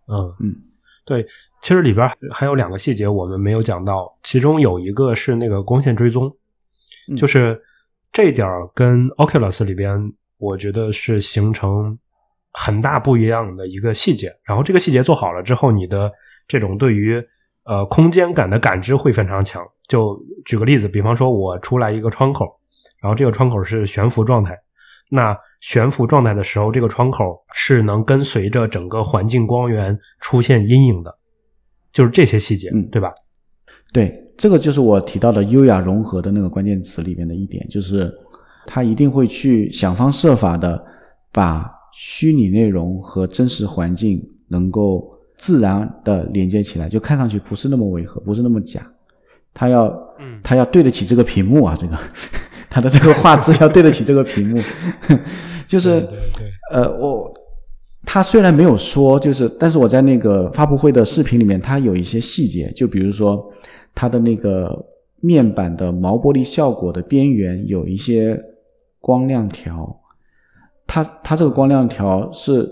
[0.07, 0.55] 嗯嗯，
[1.05, 1.25] 对，
[1.63, 6.35] 其实里边还有两个细节我们没有讲到，其中有一个是那个光线追踪，
[7.11, 7.61] 嗯就是
[8.13, 11.99] 这一点跟 Oculus 里边，我觉得是形成
[12.53, 14.33] 很大不一样的一个细节。
[14.45, 16.13] 然后这个细节做好了之后，你的
[16.47, 17.23] 这种对于
[17.65, 19.63] 呃空间感的感知会非常强。
[19.89, 22.47] 就举个例子，比方说我出来一个窗口，
[23.03, 24.59] 然后这个窗口是悬浮状态。
[25.15, 31.17] 那悬浮状态的时候，这个窗口是能跟随着整个环境光源出现阴影的，
[31.93, 33.13] 就是这些细节，嗯对吧？
[33.93, 38.13] 对，这个就是我提到的优雅融合的那个关键词里面的一点，就是
[38.67, 40.85] 它一定会去想方设法的
[41.31, 45.09] 把虚拟内容和真实环境能够
[45.39, 48.81] 自然的连接起来，就看上去不是那么违和，不是那么假。
[49.53, 49.87] 他要，
[50.19, 51.97] 嗯它要对得起这个屏幕啊，这个
[52.75, 54.61] 它的这个画质要对得起这个屏幕，
[55.65, 56.05] 就是
[56.73, 57.33] 呃，我
[58.05, 63.49] 他虽然没有说，就是，但是我在那个发布会的视频里面，它有一些细节，就比如说
[63.95, 64.77] 它的那个
[65.21, 68.37] 面板的毛玻璃效果的边缘有一些
[68.99, 69.97] 光亮条，
[70.85, 72.69] 它它这个光亮条是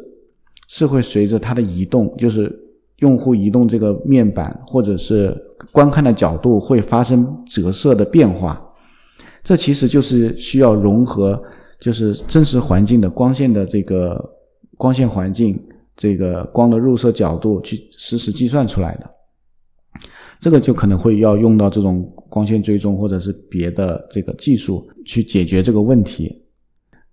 [0.67, 2.53] 是会随着它的移动，就是
[2.97, 5.33] 用户移动这个面板或者是
[5.71, 8.61] 观看的角度会发生折射的变化。
[9.43, 11.43] 这其实就是需要融合，
[11.81, 14.23] 就是真实环境的光线的这个
[14.77, 15.61] 光线环境，
[15.97, 19.11] 这个光的入射角度去实时计算出来的。
[20.41, 26.41] 这个就可能会要用到这种光线追踪或者是别的这个技术去解决这个问题。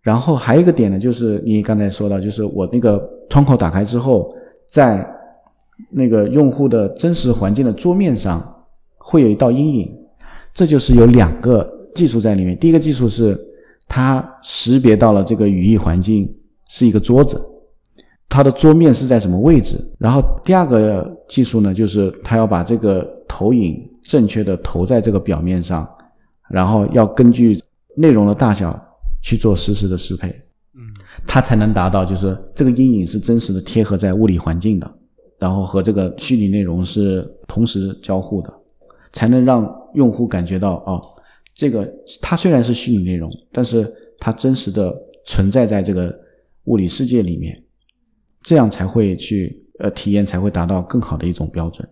[0.02, 4.34] 然后还有一个点呢，就是你刚才说到，就是我那个窗口打开之后，
[4.72, 5.08] 在
[5.92, 8.66] 那个用户的真实环境的桌面上
[8.98, 9.96] 会有一道阴影，
[10.54, 12.58] 这就是有两个技术在里面。
[12.58, 13.40] 第一个技术是
[13.88, 16.32] 它识别到了这个语义环境
[16.68, 17.42] 是一个桌子，
[18.28, 19.78] 它的桌面是在什么位置。
[19.98, 25.88] 然后第二个技术呢，就是它要把这个投影正确的投在这个表面上，
[26.50, 27.60] 然后要根据
[27.96, 28.80] 内容的大小
[29.22, 30.30] 去做实时的适配。
[30.76, 30.82] 嗯
[31.28, 34.90] 它才能达到就是这个阴影是真实的贴合在物理环境的，
[35.38, 38.54] 然后和这个虚拟内容是同时交互的，
[39.12, 41.02] 才能让用户感觉到哦，
[41.60, 41.86] 这个
[42.22, 44.95] 它虽然是虚拟内容，但是它真实的
[45.26, 46.18] 存在在这个
[46.64, 47.62] 物理世界里面，
[48.41, 51.86] 这样才会去呃体验才会达到更好的一种标准。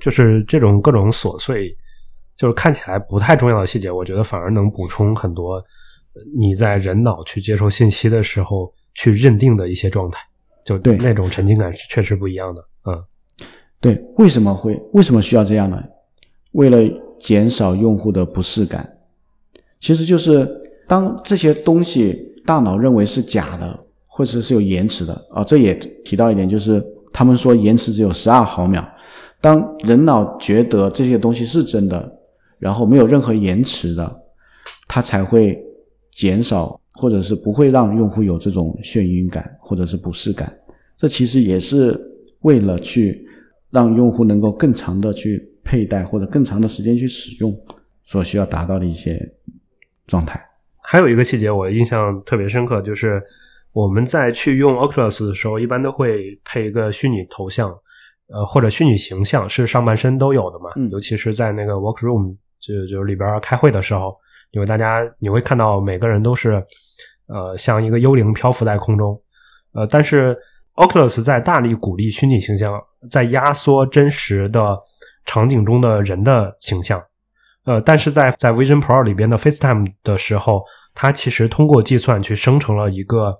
[0.00, 1.68] 就是这种各种琐碎，
[2.36, 10.18] 就是看起来不太重要的细节，我觉得反而能补充很多呃你在人脑去接受信息的时候去认定的一些状态，
[10.64, 12.60] 就对那种沉浸感是确实不一样的。
[12.86, 13.04] 嗯
[13.78, 15.80] 对，为什么会为什么需要这样呢？
[16.54, 16.78] 为了
[17.20, 18.95] 减少用户的不适感，
[19.80, 20.48] 其实就是
[20.88, 25.44] 当这些东西大脑认为是假的，或者是有延迟的啊。
[25.44, 25.74] 这也
[26.04, 28.86] 提到一点，就是他们说延迟只有十二毫秒。
[29.40, 32.10] 当人脑觉得这些东西是真的，
[32.58, 34.20] 然后没有任何延迟的，
[34.88, 35.56] 它才会
[36.12, 40.52] 减少，或者是不会让用户有这种眩晕感或者是不适感。
[40.96, 42.00] 这其实也是
[42.40, 43.26] 为了去
[43.70, 47.54] 让用户能够更长的去佩戴或者更长的时间去使用
[48.04, 49.20] 所需要达到的一些
[50.06, 50.40] 状态。
[50.82, 53.22] 还有一个细节我印象特别深刻，就是
[53.72, 57.68] 我们在去用 Oculus 的时候，一般都会配一个虚拟头像，
[58.28, 60.70] 呃，或者虚拟形象，是上半身都有的嘛。
[60.76, 64.16] 嗯尤其是在那个 Workroom 就就是里边开会的时候，
[64.52, 66.64] 因为大家你会看到每个人都是
[67.26, 69.20] 呃像一个幽灵漂浮在空中，
[69.72, 70.36] 呃，但是
[70.76, 72.80] Oculus 在大力鼓励虚拟形象，
[73.10, 74.76] 在压缩真实的
[75.24, 77.02] 场景中的人的形象。
[77.66, 80.62] 呃，但是在在 Vision Pro 里边的 FaceTime 的时候，
[80.94, 83.36] 它其实通过计算去生成了一个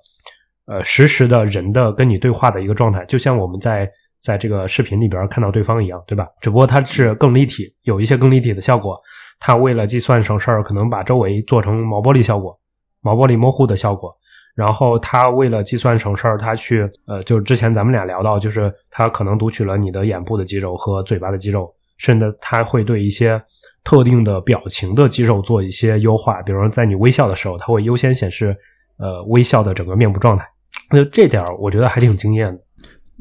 [0.66, 3.88] 呃实时的人的跟你对话的一个状态，就像我们在
[4.20, 6.26] 在这个视频里边看到对方一样，对吧？
[6.40, 8.96] 只不过它是更立体，有一些更立体的效果。
[9.38, 12.58] 它为了计算省事儿，可能把周围做成毛玻璃效果，
[13.02, 14.12] 毛玻璃模糊的效果。
[14.56, 23.40] 然后它为了计算省事儿，它去呃，就是之前咱们俩聊到，就是它可能读取了你的眼部的肌肉和嘴巴的肌肉，甚至它会对一些
[23.86, 28.54] 特定的表情的肌肉做一些优化，比如说在你微笑的时候，它会优先显示
[28.98, 30.44] 呃微笑的整个面部状态。
[30.90, 32.60] 那 这点儿我觉得还挺惊艳的。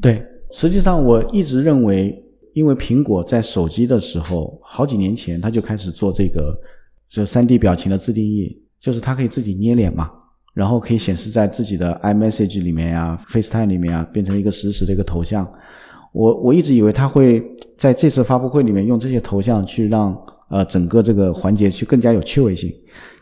[0.02, 2.20] 对，实际上我一直认为，
[2.52, 6.52] 因为苹果在手机的时候，好几年前它就开始做这个
[7.08, 10.10] 这三 D 表情的自定义，就是它可以自己捏脸嘛，
[10.52, 15.48] 然后可以显示在自己的 iMessage 里面呀、FaceTime 里面啊，变成一个实时的一个头像。
[16.12, 17.40] 我我一直以为它会
[17.78, 20.16] 在这次发布会里面用这些头像去让
[20.48, 22.72] 呃整个这个环节去更加有趣味性，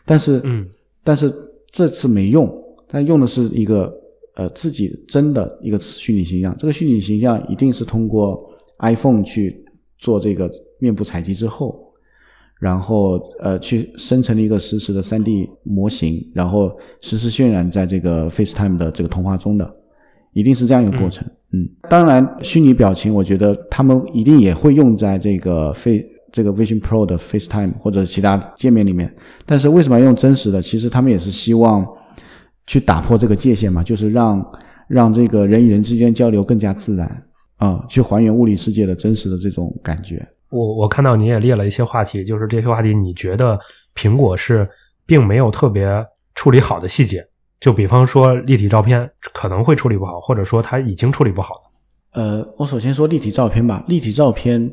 [0.05, 0.67] 但是嗯，
[1.03, 1.33] 但是
[1.71, 2.51] 这次没用，
[2.87, 3.93] 但用的是一个
[4.35, 6.55] 呃自己真的一个虚拟形象。
[6.57, 8.49] 这个虚拟形象一定是通过
[8.79, 9.65] iPhone 去
[9.97, 10.49] 做这个
[10.79, 11.93] 面部采集之后，
[12.59, 16.71] 然后呃去生成了一个实时的 3D 模型，然后
[17.01, 19.75] 实时渲染在这个 FaceTime 的这个通话中的，
[20.33, 21.27] 一定是这样一个过程。
[21.51, 26.05] 嗯，当然虚拟表情，我觉得他们一定也会用在这个 Face
[26.35, 29.09] 这个 Vision Pro 的 FaceTime 或者其他界面里面。
[29.45, 30.61] 但是为什么要用真实的？
[30.61, 31.87] 其实他们也是希望
[32.67, 34.45] 去打破这个界限嘛，就是让
[34.89, 37.23] 让这个人与人之间交流更加自然
[37.55, 40.27] 啊、去还原物理世界的真实的这种感觉。
[40.49, 43.57] 我我看到你也列了一些话题，就是这些话题你觉得
[43.95, 44.67] 苹果是
[45.05, 46.03] 并没有特别
[46.35, 47.25] 处理好的细节，
[47.61, 51.61] 就比方说立体照片可能会处理不好，或者说它已经处理不好了。
[52.21, 54.71] 呃，我首先说立体照片吧，立体照片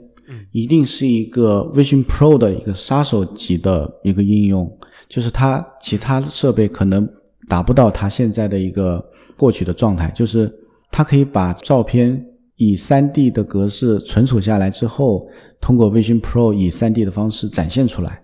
[0.51, 4.71] 一定是一个 Vision Pro 的一个杀手级的一个应用，
[5.09, 7.09] 就是它其他设备可能
[7.49, 9.05] 达不到它现在的一个
[9.37, 10.53] 获取的状态，就是
[10.91, 12.25] 它可以把照片
[12.57, 15.29] 以 3D 的格式存储下来之后，
[15.61, 18.23] 通过 Vision Pro 以 3D 的方式展现出来，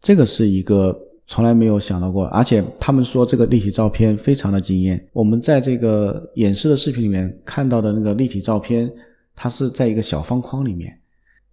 [0.00, 0.96] 这个是一个
[1.26, 5.02] 从来没有想到过，而且他们说这个立体照片非常的惊艳。
[5.12, 8.90] 我们在这个演示的视频里面看到的那个立体照片，
[9.34, 10.94] 它是在一个小方框里面。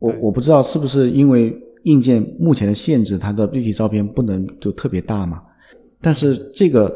[0.02, 5.40] 我我不知道是不是因为硬件目前的限制，它的立体照片不能就特别大嘛。
[6.02, 6.92] 但是这个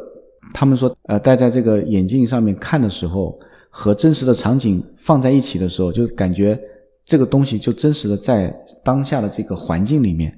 [0.54, 3.38] 他们说，呃，戴在这个眼镜上面看的时候，
[3.70, 6.60] 和真实的场景放在一起的时候，就感觉
[7.06, 8.52] 这个东西就真实的在
[8.84, 10.36] 当下的这个环境里面，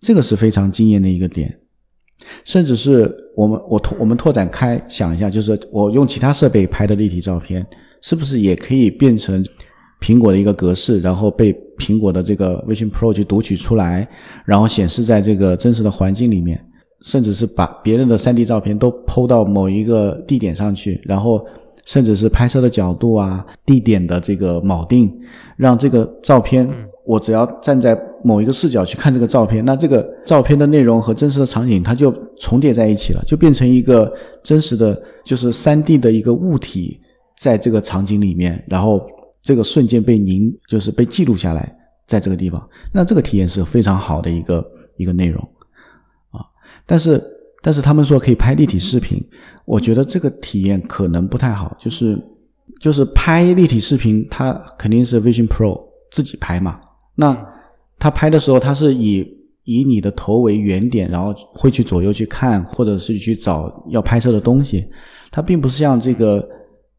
[0.00, 1.58] 这个是非常惊艳的一个点。
[2.44, 7.66] 甚至是我们我拓我们拓展开想一下，就是我用其他设备拍的立体照片，
[8.00, 9.44] 是不是也可以变成
[10.00, 14.06] 苹果的一个格式，然后被苹果的这个 Vision Pro 去读取出来，
[14.44, 16.62] 然后显示在这个真实的环境里面，
[17.02, 21.44] 甚至是把别人的 3D 照片都抛到某一个地点上去，然后
[21.84, 25.12] 甚至是拍摄的角度啊、地点的这个铆定，
[25.56, 26.68] 让这个照片
[27.04, 37.00] 我只要站在某一个视角去看这个照片，那这个照片的内容和真实的场景它就重叠在一起了，就变成一个真实的，就是 3D 的一个物体
[37.38, 39.00] 在这个场景里面，然后
[39.46, 41.72] 这个瞬间被凝，就是被记录下来，
[42.04, 45.40] 在这个地方，那这个体验是非常好的一个一个内容
[46.32, 46.42] 啊。
[46.84, 47.22] 但是
[47.62, 49.24] 但是他们说可以拍立体视频，
[49.64, 52.20] 我觉得这个体验可能不太好，就是
[52.80, 55.80] 就是拍立体视频，它肯定是 Vision Pro
[56.10, 56.80] 自己拍嘛。
[57.14, 57.40] 那
[58.00, 59.24] 他拍的时候，他是以
[59.62, 64.84] 以你的头为原点，然后会去左右去看，或者是去找要拍摄的东西。
[65.30, 66.44] 它并不是像这个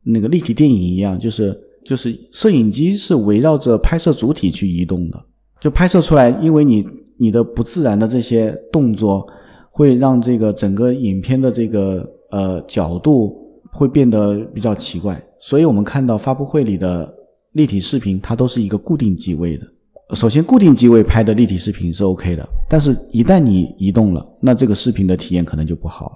[0.03, 1.57] 那个立体电影一样，就是
[1.87, 5.17] 就是摄影机是围绕着拍摄主体去移动的，
[5.61, 6.85] 就拍摄出来，因为你
[7.17, 9.25] 你的不自然的这些动作，
[9.71, 13.35] 会让这个整个影片的这个呃角度
[13.71, 15.23] 会变得比较奇怪。
[15.39, 17.09] 所以我们看到发布会里的
[17.53, 19.65] 立体视频，它都是一个固定机位的。
[20.13, 26.15] 首先，固定机位拍的立体视频是 OK 的，但是一旦你移动了，那这个视频的体验可能就不好了。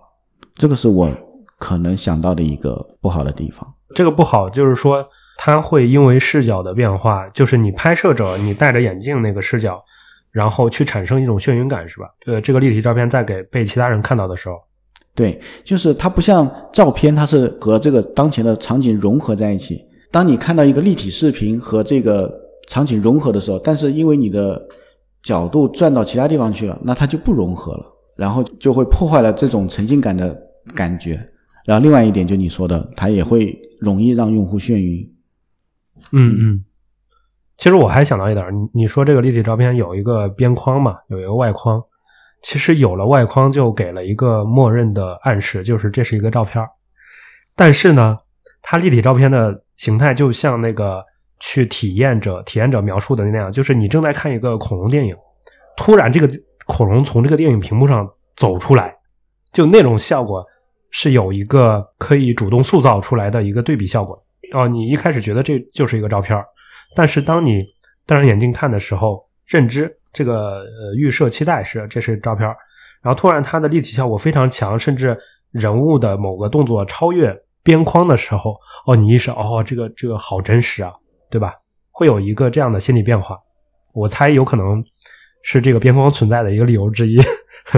[0.56, 1.10] 这个是我
[1.58, 3.68] 可能想到的一个不好的地方。
[3.94, 5.06] 这个不好就是说，
[5.44, 9.84] 它会因为视角的变化，就是你拍摄者你戴着眼镜那个视角。
[10.32, 12.08] 然后去产生一种眩晕感，是吧？
[12.26, 14.56] 对，这个立体照片在给被其他人看到的时候，
[15.14, 19.84] 对，就是它不像照片，它是和这个当前的场景融合在一起。
[20.10, 22.34] 当你看到一个立体视频和这个
[22.70, 24.58] 场景融合的时候，但是因为你的
[25.22, 27.86] 角度转到其他地方去了，那它就不融合了，
[28.16, 30.34] 然后就会破坏了这种沉浸感的
[30.74, 31.20] 感觉。
[31.66, 35.06] 然后另外一点，就你说的，它也会容易让用户眩晕。
[36.12, 36.66] 嗯嗯。
[37.58, 41.82] 其实我还想到一点，你你说这个立体照片有一个边框嘛，有一个外框。
[42.42, 46.66] 其实有了外框，就给了一个默认的暗示，就是这是一个照片。
[47.56, 48.18] 但是呢，
[48.64, 51.06] 它立体照片的形态就像那个
[51.40, 55.16] 去体验者体验者描述的那样，就是你正在看一个恐龙电影，
[55.78, 56.28] 突然这个
[56.66, 58.96] 恐龙从这个电影屏幕上走出来，
[59.54, 60.44] 就那种效果
[60.90, 64.20] 是有一个可以主动塑造出来的一个对比效果。
[64.52, 66.38] 哦，你一开始觉得这就是一个照片。
[66.96, 67.64] 但是当你
[68.06, 72.48] 戴上眼镜看的时候，认知这个呃预设期待是这是照片，
[73.02, 75.18] 然后突然它的立体效果非常强，甚至
[75.52, 80.92] 人物的某个动作超越边框的时候，哦，你意识哦，这个这个好真实啊，
[81.30, 81.54] 对吧？
[81.92, 83.38] 会有一个这样的心理变化，
[83.94, 84.84] 我猜有可能
[85.44, 87.20] 是这个边框存在的一个理由之一。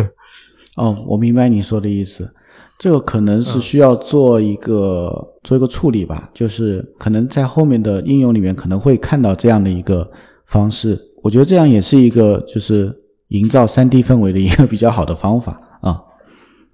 [0.78, 2.34] 哦，我明白你说的意思。
[2.80, 10.12] 这个可能是需要做一个做一个处理吧，就是可能在后面的应用里面可能会看到这样的一个
[10.48, 11.00] 方式。
[11.22, 12.94] 我觉得这样也是一个就是
[13.30, 16.02] 营造三 D 氛围的一个比较好的方法啊。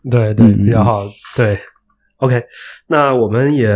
[0.09, 1.05] 对对，比较好。
[1.35, 1.59] 对
[2.17, 2.41] ，OK，
[2.87, 3.69] 那我们也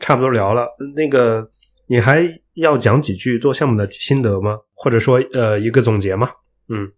[0.00, 0.66] 差不多聊了。
[0.94, 1.48] 那个
[1.86, 2.22] 你还
[2.54, 4.58] 要讲几句做项目的心得吗？
[4.74, 6.28] 或者说呃一个总结吗？
[6.68, 6.90] 嗯，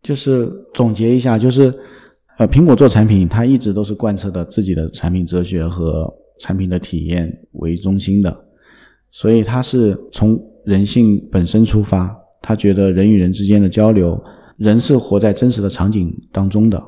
[0.00, 1.78] 就是总结一下，就是。
[2.38, 6.08] 呃，苹果做产品，它一直都是贯彻的自己的产品哲学和
[6.38, 8.44] 产品的体验为中心的，
[9.10, 14.22] 所以它是从人性本身出发，他觉得人与人之间的交流，
[14.56, 16.80] 人是活在真实的场景当中的，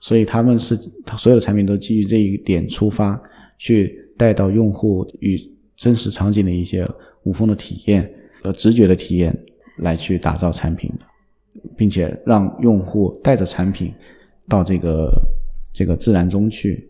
[0.00, 3.20] 所以他们是他所有的产品都基于这一点出发，
[3.58, 5.36] 去带到用户与
[5.74, 6.88] 真实场景的一些
[7.24, 8.08] 无缝的体验
[8.44, 9.36] 和直觉的体验
[9.78, 13.92] 来去打造产品的，并且让用户带着产品。
[14.48, 15.10] 到这个
[15.72, 16.88] 这个自然中去，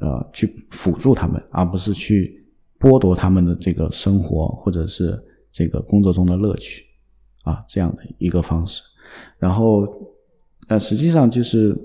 [0.00, 2.44] 呃，去辅助他们，而不是去
[2.80, 5.16] 剥夺他们的这个生活或者是
[5.52, 6.84] 这个工作中的乐趣，
[7.44, 8.82] 啊，这样的一个方式。
[9.38, 9.86] 然后，
[10.68, 11.76] 呃，实际上就是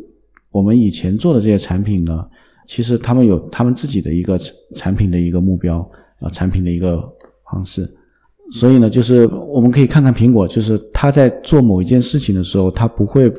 [0.49, 2.28] 我们以前做的这些产品呢，
[2.67, 4.39] 其实他们有他们自己的一个
[4.76, 5.80] 产品的一个目标，
[6.19, 7.01] 啊，产品的一个
[7.51, 7.88] 方式。
[8.51, 13.32] 所以呢，就是我们可以看看苹果，就是他在做某一件事情的时候，他不会。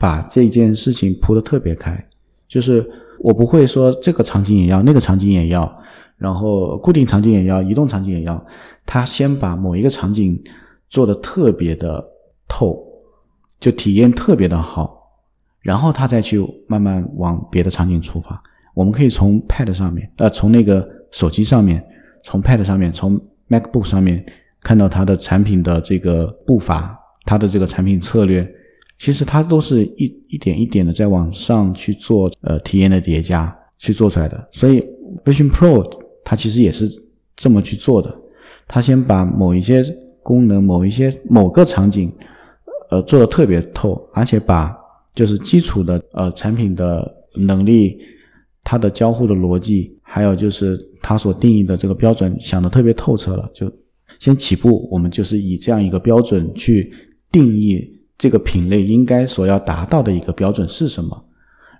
[0.00, 2.02] 把这件事情铺得特别开，
[2.48, 5.70] 就是我不会说这个场景也要，那个场景也要，
[6.16, 8.42] 然后固定场景也要，移动场景也要。
[8.86, 10.42] 他先把某一个场景
[10.88, 12.02] 做的特别的
[12.48, 12.82] 透，
[13.60, 14.98] 就体验特别的好，
[15.60, 18.42] 然后他再去慢慢往别的场景出发。
[18.72, 21.84] 我们可以从 Pad 上面，呃，从那个手机上面，
[22.24, 23.20] 从 Pad 上面，从
[23.50, 24.24] MacBook 上面
[24.62, 28.50] 看到它的产品的这个步伐，它的这个产品策略。
[29.00, 34.48] 其实它都是一一点一点的在往上去做，呃，体验的叠加去做出来的。
[34.52, 34.78] 所以
[35.24, 35.90] Vision Pro
[36.22, 36.86] 它其实也是
[37.34, 38.14] 这么去做的。
[38.68, 39.82] 它先把某一些
[40.22, 42.12] 功能、某一些某个场景，
[42.90, 44.76] 呃，做的特别透，而且把
[45.14, 47.98] 就是基础的呃产品的能力、
[48.62, 53.50] 它的交互的逻辑，还有就是它所定义的这个标准想的特别透彻了。
[53.54, 53.72] 就
[54.18, 56.92] 先起步，我们就是以这样一个标准去
[57.32, 57.98] 定义。
[58.20, 61.24] 这个品类应该所要达到的一个标准是什么？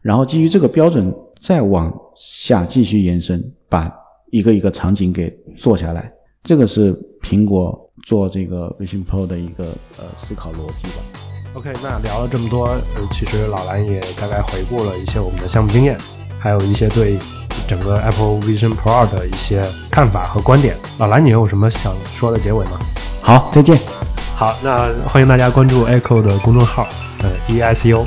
[0.01, 3.93] 然后基于这个标准再往下继续延伸，把
[4.30, 6.11] 一个一个场景给做下来。
[6.43, 9.64] 这个是苹果做这个 Vision Pro 的一个
[9.99, 11.05] 呃思考逻辑吧。
[11.53, 15.99] OK，那聊了这么多，呃，其实老蓝也大概回顾了一些我们的项目经验，
[16.38, 17.18] 还有一些对
[17.68, 20.74] 整个 Apple Vision Pro 的一些看法和观点。
[20.99, 22.80] 老蓝，你有什么想说的结尾吗？
[23.20, 24.09] 好，再见。
[24.41, 26.88] 好，那欢迎大家关注 Echo 的公众号，
[27.22, 28.07] 呃，E S U。